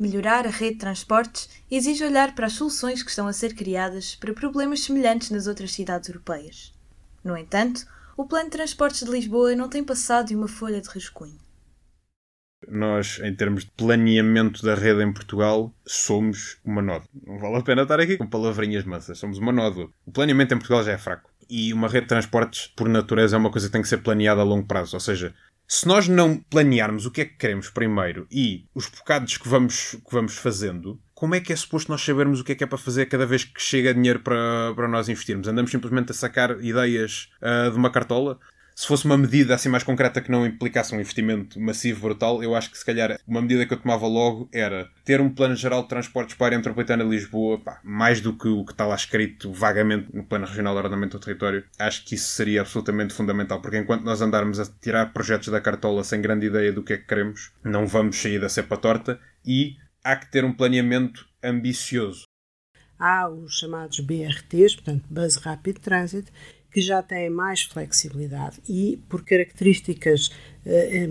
Melhorar 0.00 0.46
a 0.46 0.50
rede 0.50 0.76
de 0.76 0.78
transportes 0.78 1.50
exige 1.70 2.02
olhar 2.02 2.34
para 2.34 2.46
as 2.46 2.54
soluções 2.54 3.02
que 3.02 3.10
estão 3.10 3.26
a 3.26 3.34
ser 3.34 3.54
criadas 3.54 4.16
para 4.16 4.32
problemas 4.32 4.80
semelhantes 4.80 5.28
nas 5.28 5.46
outras 5.46 5.72
cidades 5.72 6.08
europeias. 6.08 6.72
No 7.22 7.36
entanto, 7.36 7.84
o 8.16 8.24
Plano 8.24 8.46
de 8.46 8.52
Transportes 8.52 9.04
de 9.04 9.10
Lisboa 9.10 9.54
não 9.54 9.68
tem 9.68 9.84
passado 9.84 10.28
de 10.28 10.34
uma 10.34 10.48
folha 10.48 10.80
de 10.80 10.88
rascunho. 10.88 11.38
Nós, 12.66 13.20
em 13.22 13.34
termos 13.34 13.66
de 13.66 13.72
planeamento 13.72 14.62
da 14.62 14.74
rede 14.74 15.02
em 15.02 15.12
Portugal, 15.12 15.70
somos 15.86 16.56
uma 16.64 16.80
nódoa. 16.80 17.08
Não 17.26 17.38
vale 17.38 17.56
a 17.56 17.62
pena 17.62 17.82
estar 17.82 18.00
aqui 18.00 18.16
com 18.16 18.26
palavrinhas 18.26 18.84
mansas. 18.84 19.18
Somos 19.18 19.36
uma 19.36 19.52
nódoa. 19.52 19.90
O 20.06 20.12
planeamento 20.12 20.54
em 20.54 20.58
Portugal 20.58 20.82
já 20.82 20.92
é 20.92 20.98
fraco. 20.98 21.30
E 21.46 21.74
uma 21.74 21.88
rede 21.88 22.02
de 22.02 22.08
transportes, 22.08 22.68
por 22.68 22.88
natureza, 22.88 23.36
é 23.36 23.38
uma 23.38 23.50
coisa 23.50 23.66
que 23.66 23.72
tem 23.72 23.82
que 23.82 23.88
ser 23.88 23.98
planeada 23.98 24.40
a 24.40 24.44
longo 24.44 24.66
prazo. 24.66 24.96
Ou 24.96 25.00
seja, 25.00 25.34
se 25.70 25.86
nós 25.86 26.08
não 26.08 26.36
planearmos 26.36 27.06
o 27.06 27.12
que 27.12 27.20
é 27.20 27.24
que 27.24 27.36
queremos 27.36 27.70
primeiro 27.70 28.26
e 28.28 28.64
os 28.74 28.88
bocados 28.88 29.36
que 29.36 29.48
vamos, 29.48 29.92
que 29.92 30.12
vamos 30.12 30.36
fazendo, 30.36 31.00
como 31.14 31.36
é 31.36 31.40
que 31.40 31.52
é 31.52 31.56
suposto 31.56 31.92
nós 31.92 32.02
sabermos 32.02 32.40
o 32.40 32.44
que 32.44 32.50
é 32.50 32.54
que 32.56 32.64
é 32.64 32.66
para 32.66 32.76
fazer 32.76 33.06
cada 33.06 33.24
vez 33.24 33.44
que 33.44 33.62
chega 33.62 33.94
dinheiro 33.94 34.18
para, 34.18 34.74
para 34.74 34.88
nós 34.88 35.08
investirmos? 35.08 35.46
Andamos 35.46 35.70
simplesmente 35.70 36.10
a 36.10 36.14
sacar 36.14 36.58
ideias 36.60 37.30
uh, 37.40 37.70
de 37.70 37.76
uma 37.76 37.88
cartola? 37.88 38.40
Se 38.80 38.86
fosse 38.86 39.04
uma 39.04 39.18
medida 39.18 39.54
assim 39.54 39.68
mais 39.68 39.84
concreta 39.84 40.22
que 40.22 40.30
não 40.30 40.46
implicasse 40.46 40.94
um 40.94 41.00
investimento 41.00 41.60
massivo, 41.60 42.00
brutal, 42.00 42.42
eu 42.42 42.54
acho 42.54 42.70
que 42.70 42.78
se 42.78 42.84
calhar 42.86 43.20
uma 43.28 43.42
medida 43.42 43.66
que 43.66 43.74
eu 43.74 43.78
tomava 43.78 44.06
logo 44.06 44.48
era 44.50 44.88
ter 45.04 45.20
um 45.20 45.28
plano 45.28 45.54
geral 45.54 45.82
de 45.82 45.90
transportes 45.90 46.34
para 46.34 46.46
a 46.46 46.48
área 46.48 46.56
metropolitana 46.56 47.04
de 47.04 47.10
Lisboa, 47.10 47.60
pá, 47.60 47.78
mais 47.84 48.22
do 48.22 48.32
que 48.32 48.48
o 48.48 48.64
que 48.64 48.72
está 48.72 48.86
lá 48.86 48.94
escrito 48.94 49.52
vagamente 49.52 50.08
no 50.16 50.24
plano 50.24 50.46
regional 50.46 50.72
de 50.72 50.78
ordenamento 50.78 51.18
do 51.18 51.22
território. 51.22 51.62
Acho 51.78 52.06
que 52.06 52.14
isso 52.14 52.28
seria 52.28 52.62
absolutamente 52.62 53.12
fundamental, 53.12 53.60
porque 53.60 53.76
enquanto 53.76 54.02
nós 54.02 54.22
andarmos 54.22 54.58
a 54.58 54.64
tirar 54.64 55.12
projetos 55.12 55.48
da 55.48 55.60
cartola 55.60 56.02
sem 56.02 56.22
grande 56.22 56.46
ideia 56.46 56.72
do 56.72 56.82
que 56.82 56.94
é 56.94 56.96
que 56.96 57.06
queremos, 57.06 57.52
não 57.62 57.86
vamos 57.86 58.16
sair 58.16 58.40
da 58.40 58.48
cepa 58.48 58.78
torta 58.78 59.20
e 59.44 59.76
há 60.02 60.16
que 60.16 60.30
ter 60.30 60.42
um 60.42 60.54
planeamento 60.54 61.26
ambicioso. 61.44 62.22
Há 62.98 63.28
os 63.28 63.58
chamados 63.58 64.00
BRTs, 64.00 64.76
portanto, 64.76 65.04
Bus 65.10 65.36
Rapid 65.36 65.78
Transit, 65.80 66.30
que 66.70 66.80
já 66.80 67.02
têm 67.02 67.28
mais 67.28 67.62
flexibilidade 67.62 68.60
e, 68.68 69.02
por 69.08 69.24
características 69.24 70.30
eh, 70.64 71.06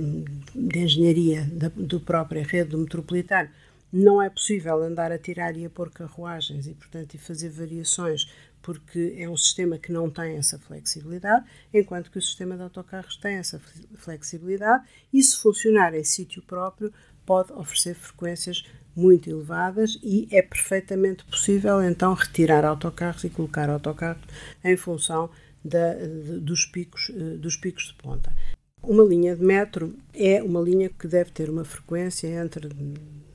de 0.55 0.79
engenharia 0.79 1.45
da 1.51 1.69
do 1.69 1.99
própria 1.99 2.43
rede 2.43 2.69
do 2.69 2.77
metropolitano, 2.77 3.49
não 3.91 4.21
é 4.21 4.29
possível 4.29 4.81
andar 4.83 5.11
a 5.11 5.17
tirar 5.17 5.57
e 5.57 5.65
a 5.65 5.69
pôr 5.69 5.89
carruagens 5.89 6.67
e, 6.67 6.73
portanto, 6.73 7.15
e 7.15 7.17
fazer 7.17 7.49
variações, 7.49 8.31
porque 8.61 9.15
é 9.17 9.27
um 9.27 9.35
sistema 9.35 9.77
que 9.77 9.91
não 9.91 10.09
tem 10.09 10.37
essa 10.37 10.59
flexibilidade, 10.59 11.45
enquanto 11.73 12.11
que 12.11 12.19
o 12.19 12.21
sistema 12.21 12.55
de 12.55 12.61
autocarros 12.61 13.17
tem 13.17 13.35
essa 13.35 13.59
flexibilidade 13.95 14.83
e, 15.11 15.21
se 15.23 15.41
funcionar 15.41 15.95
em 15.95 16.03
sítio 16.03 16.43
próprio, 16.43 16.93
pode 17.25 17.51
oferecer 17.53 17.95
frequências 17.95 18.63
muito 18.95 19.29
elevadas 19.29 19.97
e 20.03 20.27
é 20.31 20.41
perfeitamente 20.41 21.23
possível 21.25 21.81
então 21.81 22.13
retirar 22.13 22.65
autocarros 22.65 23.23
e 23.23 23.29
colocar 23.29 23.69
autocarros 23.69 24.23
em 24.63 24.75
função 24.75 25.29
da, 25.63 25.93
de, 25.93 26.39
dos, 26.39 26.65
picos, 26.65 27.09
eh, 27.09 27.37
dos 27.37 27.55
picos 27.55 27.87
de 27.87 27.93
ponta. 27.95 28.33
Uma 28.81 29.03
linha 29.03 29.35
de 29.35 29.43
metro 29.43 29.95
é 30.13 30.41
uma 30.41 30.61
linha 30.61 30.89
que 30.89 31.07
deve 31.07 31.31
ter 31.31 31.49
uma 31.49 31.65
frequência 31.65 32.27
entre 32.27 32.69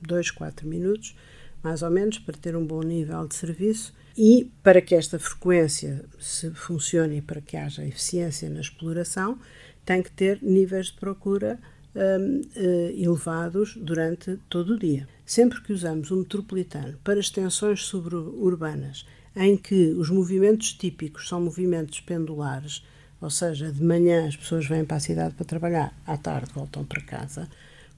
2 0.01 0.31
4 0.31 0.67
minutos, 0.67 1.15
mais 1.63 1.81
ou 1.81 1.89
menos, 1.89 2.17
para 2.17 2.37
ter 2.37 2.55
um 2.55 2.65
bom 2.65 2.81
nível 2.81 3.27
de 3.27 3.35
serviço 3.35 3.93
e 4.17 4.51
para 4.63 4.81
que 4.81 4.95
esta 4.95 5.19
frequência 5.19 6.05
se 6.19 6.49
funcione 6.51 7.17
e 7.17 7.21
para 7.21 7.41
que 7.41 7.57
haja 7.57 7.85
eficiência 7.85 8.49
na 8.49 8.61
exploração, 8.61 9.37
tem 9.83 10.01
que 10.01 10.11
ter 10.11 10.41
níveis 10.41 10.87
de 10.87 10.93
procura 10.93 11.59
um, 11.95 12.41
eh, 12.55 12.93
elevados 12.97 13.77
durante 13.77 14.37
todo 14.49 14.73
o 14.73 14.79
dia. 14.79 15.07
Sempre 15.25 15.61
que 15.61 15.73
usamos 15.73 16.11
o 16.11 16.17
metropolitano 16.17 16.97
para 17.03 17.19
extensões 17.19 17.83
suburbanas 17.83 19.05
em 19.35 19.57
que 19.57 19.93
os 19.93 20.09
movimentos 20.09 20.73
típicos 20.73 21.27
são 21.27 21.41
movimentos 21.41 21.99
pendulares, 21.99 22.83
ou 23.19 23.29
seja, 23.29 23.71
de 23.71 23.83
manhã 23.83 24.27
as 24.27 24.35
pessoas 24.35 24.65
vêm 24.67 24.85
para 24.85 24.97
a 24.97 24.99
cidade 24.99 25.35
para 25.35 25.45
trabalhar, 25.45 25.93
à 26.05 26.17
tarde 26.17 26.51
voltam 26.53 26.85
para 26.85 27.01
casa, 27.01 27.49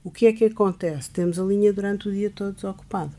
o 0.02 0.10
que 0.10 0.26
é 0.26 0.32
que 0.32 0.44
acontece? 0.44 1.10
Temos 1.10 1.38
a 1.38 1.44
linha 1.44 1.72
durante 1.72 2.08
o 2.08 2.12
dia 2.12 2.30
todo 2.30 2.54
desocupada. 2.54 3.12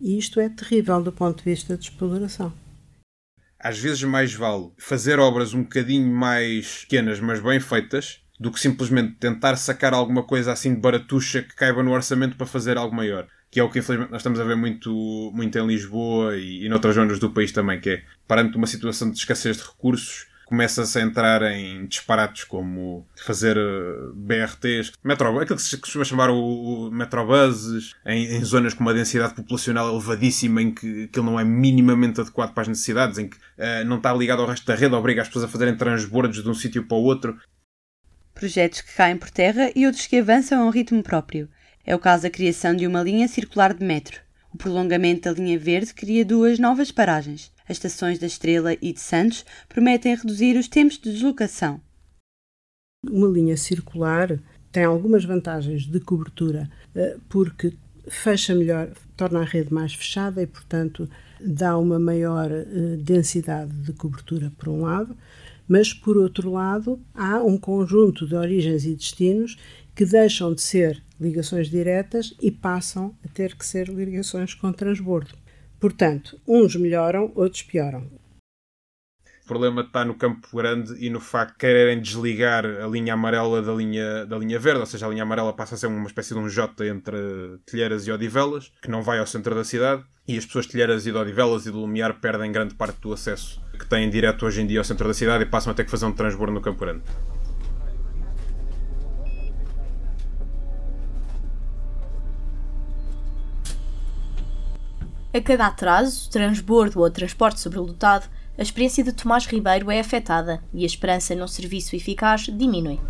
E 0.00 0.18
isto 0.18 0.40
é 0.40 0.48
terrível 0.48 1.02
do 1.02 1.12
ponto 1.12 1.38
de 1.38 1.44
vista 1.44 1.76
de 1.76 1.84
exploração. 1.84 2.52
Às 3.58 3.78
vezes 3.78 4.02
mais 4.02 4.34
vale 4.34 4.70
fazer 4.76 5.18
obras 5.18 5.54
um 5.54 5.62
bocadinho 5.62 6.14
mais 6.14 6.82
pequenas, 6.82 7.18
mas 7.18 7.40
bem 7.40 7.58
feitas, 7.58 8.20
do 8.38 8.50
que 8.50 8.60
simplesmente 8.60 9.14
tentar 9.14 9.56
sacar 9.56 9.94
alguma 9.94 10.22
coisa 10.22 10.52
assim 10.52 10.74
de 10.74 10.80
baratuxa 10.80 11.42
que 11.42 11.54
caiba 11.54 11.82
no 11.82 11.92
orçamento 11.92 12.36
para 12.36 12.46
fazer 12.46 12.76
algo 12.76 12.94
maior 12.94 13.26
que 13.54 13.60
é 13.60 13.62
o 13.62 13.70
que 13.70 13.78
infelizmente 13.78 14.10
nós 14.10 14.18
estamos 14.18 14.40
a 14.40 14.44
ver 14.44 14.56
muito, 14.56 15.30
muito 15.32 15.56
em 15.56 15.64
Lisboa 15.64 16.36
e, 16.36 16.64
e 16.64 16.68
noutras 16.68 16.96
zonas 16.96 17.20
do 17.20 17.30
país 17.30 17.52
também, 17.52 17.78
que 17.78 17.88
é, 17.88 18.02
perante 18.26 18.56
uma 18.56 18.66
situação 18.66 19.08
de 19.08 19.16
escassez 19.16 19.58
de 19.58 19.62
recursos, 19.62 20.26
começa-se 20.44 20.98
a 20.98 21.02
entrar 21.02 21.40
em 21.42 21.86
disparates 21.86 22.42
como 22.42 23.06
fazer 23.24 23.56
eh, 23.56 24.10
BRTs, 24.12 24.90
metro, 25.04 25.38
aquilo 25.38 25.56
que 25.56 25.62
se 25.62 25.76
costuma 25.78 26.04
chamar 26.04 26.30
o, 26.30 26.36
o 26.36 26.90
metrobuses, 26.90 27.94
em, 28.04 28.24
em, 28.34 28.44
zonas 28.44 28.74
com 28.74 28.80
uma 28.80 28.92
densidade 28.92 29.34
populacional 29.34 29.88
elevadíssima, 29.88 30.60
em 30.60 30.74
que 30.74 31.04
aquilo 31.04 31.26
não 31.26 31.38
é 31.38 31.44
minimamente 31.44 32.20
adequado 32.20 32.52
para 32.52 32.62
as 32.62 32.68
necessidades, 32.68 33.18
em 33.18 33.28
que 33.28 33.36
uh, 33.36 33.84
não 33.86 33.98
está 33.98 34.12
ligado 34.12 34.42
ao 34.42 34.48
resto 34.48 34.66
da 34.66 34.74
rede, 34.74 34.96
obriga 34.96 35.22
as 35.22 35.28
pessoas 35.28 35.44
a 35.44 35.48
fazerem 35.48 35.76
transbordos 35.76 36.42
de 36.42 36.50
um 36.50 36.54
sítio 36.54 36.84
para 36.88 36.96
o 36.96 37.04
outro. 37.04 37.38
Projetos 38.34 38.80
que 38.80 38.96
caem 38.96 39.16
por 39.16 39.30
terra 39.30 39.70
e 39.76 39.86
outros 39.86 40.08
que 40.08 40.18
avançam 40.18 40.60
a 40.60 40.66
um 40.66 40.70
ritmo 40.70 41.04
próprio. 41.04 41.48
É 41.86 41.94
o 41.94 41.98
caso 41.98 42.22
da 42.22 42.30
criação 42.30 42.74
de 42.74 42.86
uma 42.86 43.02
linha 43.02 43.28
circular 43.28 43.74
de 43.74 43.84
metro. 43.84 44.20
O 44.52 44.56
prolongamento 44.56 45.22
da 45.22 45.32
linha 45.32 45.58
verde 45.58 45.92
cria 45.92 46.24
duas 46.24 46.58
novas 46.58 46.90
paragens. 46.90 47.52
As 47.68 47.76
estações 47.76 48.18
da 48.18 48.26
Estrela 48.26 48.74
e 48.80 48.92
de 48.92 49.00
Santos 49.00 49.44
prometem 49.68 50.14
reduzir 50.14 50.56
os 50.56 50.68
tempos 50.68 50.98
de 50.98 51.12
deslocação. 51.12 51.80
Uma 53.04 53.28
linha 53.28 53.56
circular 53.56 54.38
tem 54.72 54.84
algumas 54.84 55.24
vantagens 55.24 55.86
de 55.86 56.00
cobertura, 56.00 56.70
eh, 56.94 57.16
porque 57.28 57.74
fecha 58.08 58.54
melhor, 58.54 58.90
torna 59.16 59.40
a 59.40 59.44
rede 59.44 59.72
mais 59.72 59.94
fechada 59.94 60.42
e, 60.42 60.46
portanto, 60.46 61.08
dá 61.40 61.78
uma 61.78 61.98
maior 61.98 62.50
uh, 62.50 62.96
densidade 62.98 63.72
de 63.82 63.92
cobertura, 63.92 64.52
por 64.56 64.68
um 64.68 64.82
lado, 64.82 65.16
mas, 65.68 65.92
por 65.92 66.16
outro 66.16 66.50
lado, 66.50 67.00
há 67.14 67.42
um 67.42 67.56
conjunto 67.56 68.26
de 68.26 68.34
origens 68.34 68.84
e 68.84 68.94
destinos 68.94 69.56
que 69.94 70.04
deixam 70.04 70.52
de 70.52 70.60
ser 70.60 71.02
ligações 71.24 71.68
diretas 71.68 72.34
e 72.40 72.50
passam 72.50 73.16
a 73.24 73.28
ter 73.28 73.56
que 73.56 73.66
ser 73.66 73.88
ligações 73.88 74.54
com 74.54 74.72
transbordo. 74.72 75.34
Portanto, 75.80 76.38
uns 76.46 76.76
melhoram, 76.76 77.32
outros 77.34 77.62
pioram. 77.62 78.10
O 79.44 79.46
problema 79.46 79.82
está 79.82 80.06
no 80.06 80.14
Campo 80.14 80.48
Grande 80.54 80.94
e 81.04 81.10
no 81.10 81.20
facto 81.20 81.52
de 81.52 81.58
quererem 81.58 82.00
desligar 82.00 82.64
a 82.64 82.86
linha 82.86 83.12
amarela 83.12 83.60
da 83.60 83.74
linha, 83.74 84.24
da 84.24 84.38
linha 84.38 84.58
verde, 84.58 84.80
ou 84.80 84.86
seja, 84.86 85.06
a 85.06 85.10
linha 85.10 85.22
amarela 85.22 85.52
passa 85.52 85.74
a 85.74 85.78
ser 85.78 85.86
uma 85.86 86.06
espécie 86.06 86.32
de 86.32 86.40
um 86.40 86.48
J 86.48 86.88
entre 86.88 87.16
Telheiras 87.66 88.06
e 88.06 88.12
Odivelas, 88.12 88.72
que 88.80 88.90
não 88.90 89.02
vai 89.02 89.18
ao 89.18 89.26
centro 89.26 89.54
da 89.54 89.62
cidade, 89.62 90.02
e 90.26 90.38
as 90.38 90.46
pessoas 90.46 90.64
de 90.64 90.72
Telheiras 90.72 91.06
e 91.06 91.12
de 91.12 91.18
Odivelas 91.18 91.66
e 91.66 91.70
do 91.70 91.80
Lumiar 91.80 92.20
perdem 92.20 92.50
grande 92.50 92.74
parte 92.74 92.98
do 93.02 93.12
acesso 93.12 93.62
que 93.78 93.86
têm 93.86 94.08
direto 94.08 94.46
hoje 94.46 94.62
em 94.62 94.66
dia 94.66 94.78
ao 94.78 94.84
centro 94.84 95.06
da 95.06 95.12
cidade 95.12 95.44
e 95.44 95.46
passam 95.46 95.72
a 95.72 95.74
ter 95.74 95.84
que 95.84 95.90
fazer 95.90 96.06
um 96.06 96.12
transbordo 96.12 96.54
no 96.54 96.62
Campo 96.62 96.80
Grande. 96.80 97.02
A 105.34 105.40
cada 105.40 105.66
atraso, 105.66 106.30
transbordo 106.30 107.00
ou 107.00 107.10
transporte 107.10 107.58
sobrelotado, 107.58 108.26
a 108.56 108.62
experiência 108.62 109.02
de 109.02 109.12
Tomás 109.12 109.46
Ribeiro 109.46 109.90
é 109.90 109.98
afetada 109.98 110.62
e 110.72 110.84
a 110.84 110.86
esperança 110.86 111.34
num 111.34 111.48
serviço 111.48 111.96
eficaz 111.96 112.42
diminui. 112.42 113.00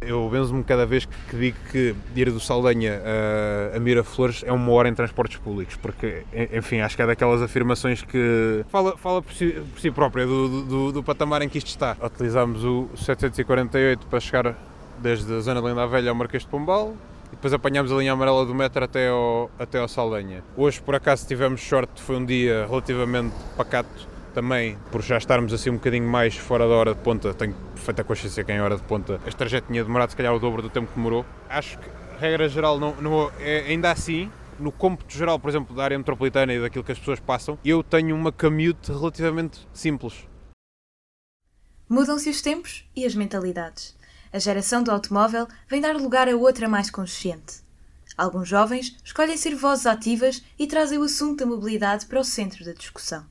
Eu 0.00 0.26
benzo-me 0.30 0.64
cada 0.64 0.86
vez 0.86 1.04
que 1.04 1.36
digo 1.36 1.58
que 1.70 1.94
ir 2.16 2.30
do 2.30 2.40
Saldanha 2.40 3.02
a, 3.04 3.76
a 3.76 3.78
Miraflores 3.78 4.42
é 4.46 4.50
uma 4.50 4.72
hora 4.72 4.88
em 4.88 4.94
transportes 4.94 5.36
públicos, 5.36 5.76
porque, 5.76 6.24
enfim, 6.50 6.80
acho 6.80 6.96
que 6.96 7.02
é 7.02 7.06
daquelas 7.06 7.42
afirmações 7.42 8.00
que 8.00 8.64
fala, 8.70 8.96
fala 8.96 9.20
por, 9.20 9.34
si, 9.34 9.50
por 9.50 9.80
si 9.80 9.90
própria 9.90 10.24
do, 10.24 10.62
do, 10.62 10.92
do, 10.92 11.02
patamar 11.02 11.42
em 11.42 11.48
que 11.50 11.58
isto 11.58 11.68
está. 11.68 11.94
Utilizámos 12.02 12.64
o 12.64 12.88
748 12.96 14.06
para 14.06 14.18
chegar 14.18 14.58
desde 14.98 15.30
a 15.30 15.40
zona 15.40 15.60
de 15.60 15.68
Linda 15.68 15.86
Velha 15.86 16.08
ao 16.08 16.16
Marquês 16.16 16.42
de 16.42 16.48
Pombal, 16.48 16.96
e 17.32 17.34
depois 17.34 17.52
apanhámos 17.52 17.90
a 17.90 17.96
linha 17.96 18.12
amarela 18.12 18.44
do 18.44 18.54
metro 18.54 18.84
até 18.84 19.08
ao, 19.08 19.50
até 19.58 19.78
ao 19.78 19.88
Saldanha. 19.88 20.44
Hoje, 20.56 20.80
por 20.82 20.94
acaso, 20.94 21.26
tivemos 21.26 21.62
sorte, 21.62 22.02
foi 22.02 22.16
um 22.16 22.24
dia 22.24 22.66
relativamente 22.68 23.34
pacato 23.56 24.08
também, 24.34 24.78
por 24.90 25.02
já 25.02 25.18
estarmos 25.18 25.52
assim 25.52 25.70
um 25.70 25.74
bocadinho 25.74 26.08
mais 26.08 26.36
fora 26.36 26.66
da 26.66 26.74
hora 26.74 26.94
de 26.94 27.00
ponta, 27.00 27.34
tenho 27.34 27.54
perfeita 27.74 28.02
consciência 28.02 28.42
que 28.42 28.52
em 28.52 28.60
hora 28.60 28.76
de 28.76 28.82
ponta 28.82 29.20
este 29.26 29.36
trajeto 29.36 29.66
tinha 29.66 29.84
demorado 29.84 30.10
se 30.10 30.16
calhar 30.16 30.34
o 30.34 30.38
dobro 30.38 30.62
do 30.62 30.70
tempo 30.70 30.88
que 30.88 30.94
demorou. 30.94 31.24
Acho 31.48 31.78
que, 31.78 31.88
regra 32.18 32.48
geral, 32.48 32.78
não, 32.78 32.94
não 32.96 33.30
é, 33.38 33.60
ainda 33.68 33.90
assim, 33.90 34.30
no 34.58 34.72
cômputo 34.72 35.14
geral, 35.16 35.38
por 35.38 35.48
exemplo, 35.50 35.74
da 35.74 35.84
área 35.84 35.98
metropolitana 35.98 36.52
e 36.52 36.60
daquilo 36.60 36.84
que 36.84 36.92
as 36.92 36.98
pessoas 36.98 37.20
passam, 37.20 37.58
eu 37.64 37.82
tenho 37.82 38.14
uma 38.16 38.32
commute 38.32 38.90
relativamente 38.90 39.66
simples. 39.72 40.26
Mudam-se 41.88 42.30
os 42.30 42.40
tempos 42.40 42.88
e 42.96 43.04
as 43.04 43.14
mentalidades. 43.14 43.94
A 44.32 44.38
geração 44.38 44.82
do 44.82 44.90
automóvel 44.90 45.46
vem 45.68 45.82
dar 45.82 45.94
lugar 45.94 46.26
a 46.26 46.34
outra 46.34 46.66
mais 46.66 46.90
consciente. 46.90 47.60
Alguns 48.16 48.48
jovens 48.48 48.96
escolhem 49.04 49.36
ser 49.36 49.54
vozes 49.54 49.86
ativas 49.86 50.42
e 50.58 50.66
trazem 50.66 50.98
o 50.98 51.02
assunto 51.02 51.40
da 51.40 51.46
mobilidade 51.46 52.06
para 52.06 52.20
o 52.20 52.24
centro 52.24 52.64
da 52.64 52.72
discussão. 52.72 53.26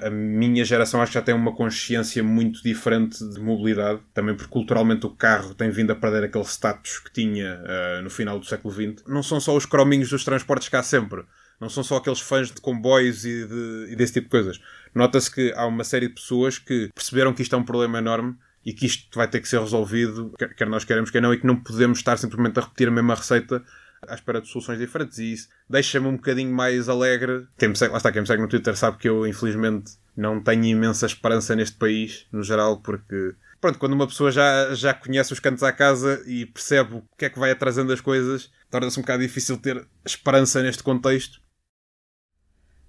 A 0.00 0.10
minha 0.10 0.64
geração 0.64 1.02
acho 1.02 1.10
que 1.10 1.18
já 1.18 1.22
tem 1.22 1.34
uma 1.34 1.52
consciência 1.52 2.22
muito 2.22 2.62
diferente 2.62 3.18
de 3.18 3.40
mobilidade, 3.40 4.00
também 4.14 4.36
porque 4.36 4.52
culturalmente 4.52 5.06
o 5.06 5.10
carro 5.10 5.52
tem 5.54 5.70
vindo 5.70 5.90
a 5.90 5.96
perder 5.96 6.22
aquele 6.22 6.44
status 6.44 7.00
que 7.00 7.12
tinha 7.12 7.60
uh, 7.60 8.02
no 8.02 8.10
final 8.10 8.38
do 8.38 8.46
século 8.46 8.72
XX. 8.72 9.02
Não 9.08 9.24
são 9.24 9.40
só 9.40 9.56
os 9.56 9.66
crominhos 9.66 10.08
dos 10.08 10.22
transportes 10.22 10.72
há 10.72 10.84
sempre, 10.84 11.24
não 11.60 11.68
são 11.68 11.82
só 11.82 11.96
aqueles 11.96 12.20
fãs 12.20 12.52
de 12.52 12.60
comboios 12.60 13.24
e, 13.24 13.44
de, 13.44 13.88
e 13.90 13.96
desse 13.96 14.12
tipo 14.12 14.26
de 14.26 14.30
coisas. 14.30 14.60
Nota-se 14.94 15.28
que 15.28 15.52
há 15.56 15.66
uma 15.66 15.82
série 15.82 16.06
de 16.06 16.14
pessoas 16.14 16.60
que 16.60 16.90
perceberam 16.94 17.34
que 17.34 17.42
isto 17.42 17.56
é 17.56 17.58
um 17.58 17.64
problema 17.64 17.98
enorme 17.98 18.36
e 18.68 18.74
que 18.74 18.84
isto 18.84 19.08
vai 19.16 19.26
ter 19.26 19.40
que 19.40 19.48
ser 19.48 19.58
resolvido, 19.58 20.30
quer 20.54 20.68
nós 20.68 20.84
queremos, 20.84 21.10
quer 21.10 21.22
não, 21.22 21.32
e 21.32 21.38
que 21.38 21.46
não 21.46 21.56
podemos 21.56 22.00
estar 22.00 22.18
simplesmente 22.18 22.58
a 22.58 22.62
repetir 22.62 22.88
a 22.88 22.90
mesma 22.90 23.14
receita 23.14 23.64
à 24.06 24.14
espera 24.14 24.42
de 24.42 24.48
soluções 24.48 24.78
diferentes. 24.78 25.16
E 25.16 25.32
isso 25.32 25.48
deixa-me 25.70 26.06
um 26.06 26.16
bocadinho 26.16 26.54
mais 26.54 26.86
alegre. 26.86 27.46
Quem 27.56 27.74
segue, 27.74 27.92
lá 27.92 27.96
está, 27.96 28.12
quem 28.12 28.20
me 28.20 28.26
segue 28.26 28.42
no 28.42 28.48
Twitter 28.48 28.76
sabe 28.76 28.98
que 28.98 29.08
eu, 29.08 29.26
infelizmente, 29.26 29.92
não 30.14 30.42
tenho 30.42 30.66
imensa 30.66 31.06
esperança 31.06 31.56
neste 31.56 31.78
país, 31.78 32.26
no 32.30 32.42
geral, 32.42 32.82
porque. 32.82 33.34
Pronto, 33.58 33.78
quando 33.78 33.94
uma 33.94 34.06
pessoa 34.06 34.30
já, 34.30 34.74
já 34.74 34.92
conhece 34.92 35.32
os 35.32 35.40
cantos 35.40 35.62
à 35.62 35.72
casa 35.72 36.22
e 36.26 36.44
percebe 36.44 36.96
o 36.96 37.04
que 37.16 37.24
é 37.24 37.30
que 37.30 37.38
vai 37.38 37.50
atrasando 37.50 37.90
as 37.90 38.02
coisas, 38.02 38.50
torna-se 38.70 38.98
um 38.98 39.02
bocado 39.02 39.22
difícil 39.22 39.56
ter 39.56 39.82
esperança 40.04 40.62
neste 40.62 40.82
contexto. 40.82 41.40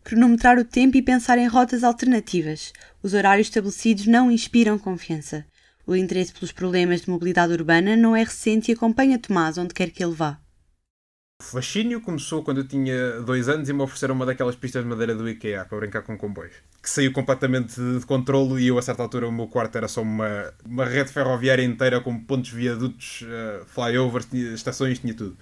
Cronometrar 0.04 0.58
o 0.60 0.66
tempo 0.66 0.98
e 0.98 1.02
pensar 1.02 1.38
em 1.38 1.48
rotas 1.48 1.86
alternativas. 1.86 2.74
Os 3.02 3.14
horários 3.14 3.48
estabelecidos 3.48 4.08
não 4.08 4.30
inspiram 4.30 4.78
confiança. 4.78 5.46
O 5.86 5.96
interesse 5.96 6.34
pelos 6.34 6.52
problemas 6.52 7.02
de 7.02 7.10
mobilidade 7.10 7.54
urbana 7.54 7.96
não 7.96 8.16
é 8.16 8.24
recente 8.24 8.72
e 8.72 8.74
acompanha 8.74 9.20
Tomás 9.20 9.58
onde 9.58 9.74
quer 9.74 9.90
que 9.90 10.04
ele 10.04 10.14
vá. 10.14 10.40
O 11.42 11.46
fascínio 11.46 12.02
começou 12.02 12.44
quando 12.44 12.58
eu 12.60 12.68
tinha 12.68 13.22
dois 13.22 13.48
anos 13.48 13.70
e 13.70 13.74
me 13.74 13.82
ofereceram 13.82 14.14
uma 14.14 14.26
daquelas 14.26 14.58
pistas 14.58 14.84
de 14.84 14.90
madeira 14.90 15.16
do 15.16 15.28
IKEA 15.28 15.64
para 15.64 15.78
brincar 15.78 16.02
com 16.02 16.18
comboios. 16.18 16.54
Que 16.84 16.90
saiu 16.90 17.14
completamente 17.14 17.80
de 17.80 18.06
controlo 18.06 18.60
e 18.60 18.68
eu, 18.68 18.78
a 18.78 18.82
certa 18.82 19.04
altura, 19.04 19.26
o 19.28 19.32
meu 19.32 19.48
quarto 19.48 19.78
era 19.78 19.88
só 19.88 20.02
uma, 20.02 20.54
uma 20.66 20.84
rede 20.84 21.12
ferroviária 21.12 21.64
inteira 21.64 22.02
com 22.02 22.20
pontos, 22.20 22.50
viadutos, 22.50 23.22
uh, 23.22 23.66
flyovers, 23.68 24.26
tinha, 24.26 24.54
estações, 24.54 25.00
tinha 25.00 25.14
tudo. 25.14 25.38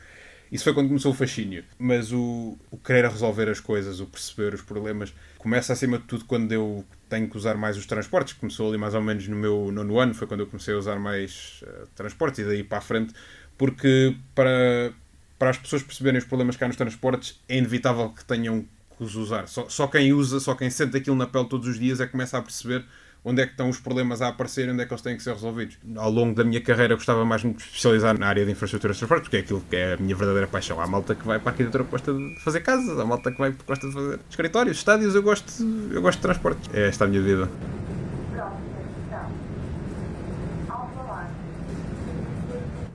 Isso 0.51 0.63
foi 0.63 0.73
quando 0.73 0.87
começou 0.87 1.11
o 1.11 1.15
fascínio. 1.15 1.63
Mas 1.77 2.11
o, 2.11 2.57
o 2.71 2.77
querer 2.77 3.09
resolver 3.09 3.49
as 3.49 3.59
coisas, 3.59 3.99
o 3.99 4.05
perceber 4.05 4.53
os 4.53 4.61
problemas, 4.61 5.13
começa 5.37 5.73
acima 5.73 5.97
de 5.97 6.05
tudo 6.05 6.25
quando 6.25 6.51
eu 6.51 6.85
tenho 7.09 7.29
que 7.29 7.37
usar 7.37 7.55
mais 7.55 7.77
os 7.77 7.85
transportes. 7.85 8.33
Começou 8.33 8.69
ali 8.69 8.77
mais 8.77 8.93
ou 8.93 9.01
menos 9.01 9.27
no 9.27 9.35
meu 9.35 9.71
nono 9.71 9.99
ano, 9.99 10.13
foi 10.13 10.27
quando 10.27 10.41
eu 10.41 10.47
comecei 10.47 10.73
a 10.73 10.77
usar 10.77 10.99
mais 10.99 11.61
uh, 11.63 11.87
transportes 11.95 12.39
e 12.39 12.43
daí 12.43 12.63
para 12.63 12.77
a 12.77 12.81
frente, 12.81 13.13
porque 13.57 14.15
para, 14.33 14.93
para 15.37 15.49
as 15.49 15.57
pessoas 15.57 15.83
perceberem 15.83 16.19
os 16.19 16.25
problemas 16.25 16.55
que 16.55 16.63
há 16.63 16.67
nos 16.67 16.77
transportes 16.77 17.39
é 17.47 17.57
inevitável 17.57 18.09
que 18.09 18.23
tenham 18.23 18.65
que 18.97 19.03
os 19.03 19.15
usar. 19.15 19.47
Só, 19.47 19.69
só 19.69 19.87
quem 19.87 20.11
usa, 20.11 20.39
só 20.39 20.55
quem 20.55 20.69
sente 20.69 20.97
aquilo 20.97 21.15
na 21.15 21.27
pele 21.27 21.47
todos 21.47 21.67
os 21.67 21.79
dias 21.79 21.99
é 21.99 22.05
que 22.05 22.11
começa 22.11 22.37
a 22.37 22.41
perceber 22.41 22.83
onde 23.27 23.41
é 23.41 23.45
que 23.45 23.51
estão 23.51 23.67
os 23.67 23.77
problemas 23.77 24.21
a 24.21 24.29
aparecer 24.29 24.69
e 24.69 24.71
onde 24.71 24.81
é 24.81 24.85
que 24.85 24.93
eles 24.93 25.01
têm 25.01 25.17
que 25.17 25.21
ser 25.21 25.33
resolvidos. 25.33 25.77
Ao 25.97 26.09
longo 26.09 26.33
da 26.33 26.45
minha 26.45 26.61
carreira 26.61 26.95
gostava 26.95 27.25
mais 27.25 27.41
de 27.41 27.47
me 27.47 27.55
especializar 27.55 28.17
na 28.17 28.25
área 28.25 28.45
de 28.45 28.51
infraestrutura 28.51 28.93
de 28.93 28.99
transporte, 28.99 29.23
porque 29.23 29.35
é 29.35 29.39
aquilo 29.41 29.61
que 29.69 29.75
é 29.75 29.93
a 29.93 29.97
minha 29.97 30.15
verdadeira 30.15 30.47
paixão. 30.47 30.79
Há 30.79 30.87
malta 30.87 31.13
que 31.13 31.27
vai 31.27 31.37
para 31.37 31.49
a 31.49 31.51
arquitetura 31.51 31.83
que 31.83 31.91
gosta 31.91 32.13
de 32.13 32.39
fazer 32.39 32.61
casas, 32.61 32.97
há 32.97 33.05
malta 33.05 33.29
que 33.29 33.37
vai 33.37 33.51
porque 33.51 33.67
gosta 33.67 33.85
de 33.85 33.93
fazer 33.93 34.19
escritórios, 34.29 34.77
estádios, 34.77 35.13
eu 35.13 35.21
gosto, 35.21 35.51
eu 35.91 36.01
gosto 36.01 36.19
de 36.19 36.21
transportes. 36.21 36.69
É 36.73 36.87
esta 36.87 37.03
a 37.03 37.07
minha 37.07 37.21
vida. 37.21 37.49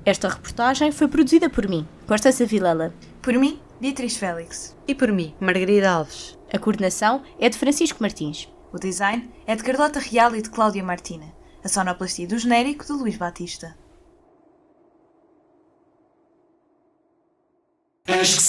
Esta 0.05 0.29
reportagem 0.29 0.91
foi 0.91 1.09
produzida 1.09 1.49
por 1.49 1.69
mim, 1.69 1.87
Constança 2.09 2.45
Vilela. 2.47 2.93
Por 3.21 3.35
mim, 3.35 3.61
Beatriz 3.81 4.17
Félix. 4.17 4.75
E 4.89 4.95
por 4.95 5.13
mim, 5.13 5.35
Margarida 5.39 5.91
Alves. 5.91 6.39
A 6.53 6.59
coordenação 6.59 7.23
é 7.39 7.49
de 7.49 7.57
Francisco 7.57 7.99
Martins. 8.01 8.52
O 8.73 8.79
design 8.79 9.31
é 9.47 9.55
de 9.55 9.63
Carlota 9.63 9.99
Real 9.99 10.35
e 10.35 10.41
de 10.41 10.49
Cláudia 10.49 10.83
Martina. 10.83 11.35
A 11.63 11.69
sonoplastia 11.69 12.27
do 12.27 12.39
genérico 12.39 12.87
de 12.87 12.93
Luís 12.93 13.17
Batista. 13.19 13.77
Acho 18.09 18.37
que 18.37 18.43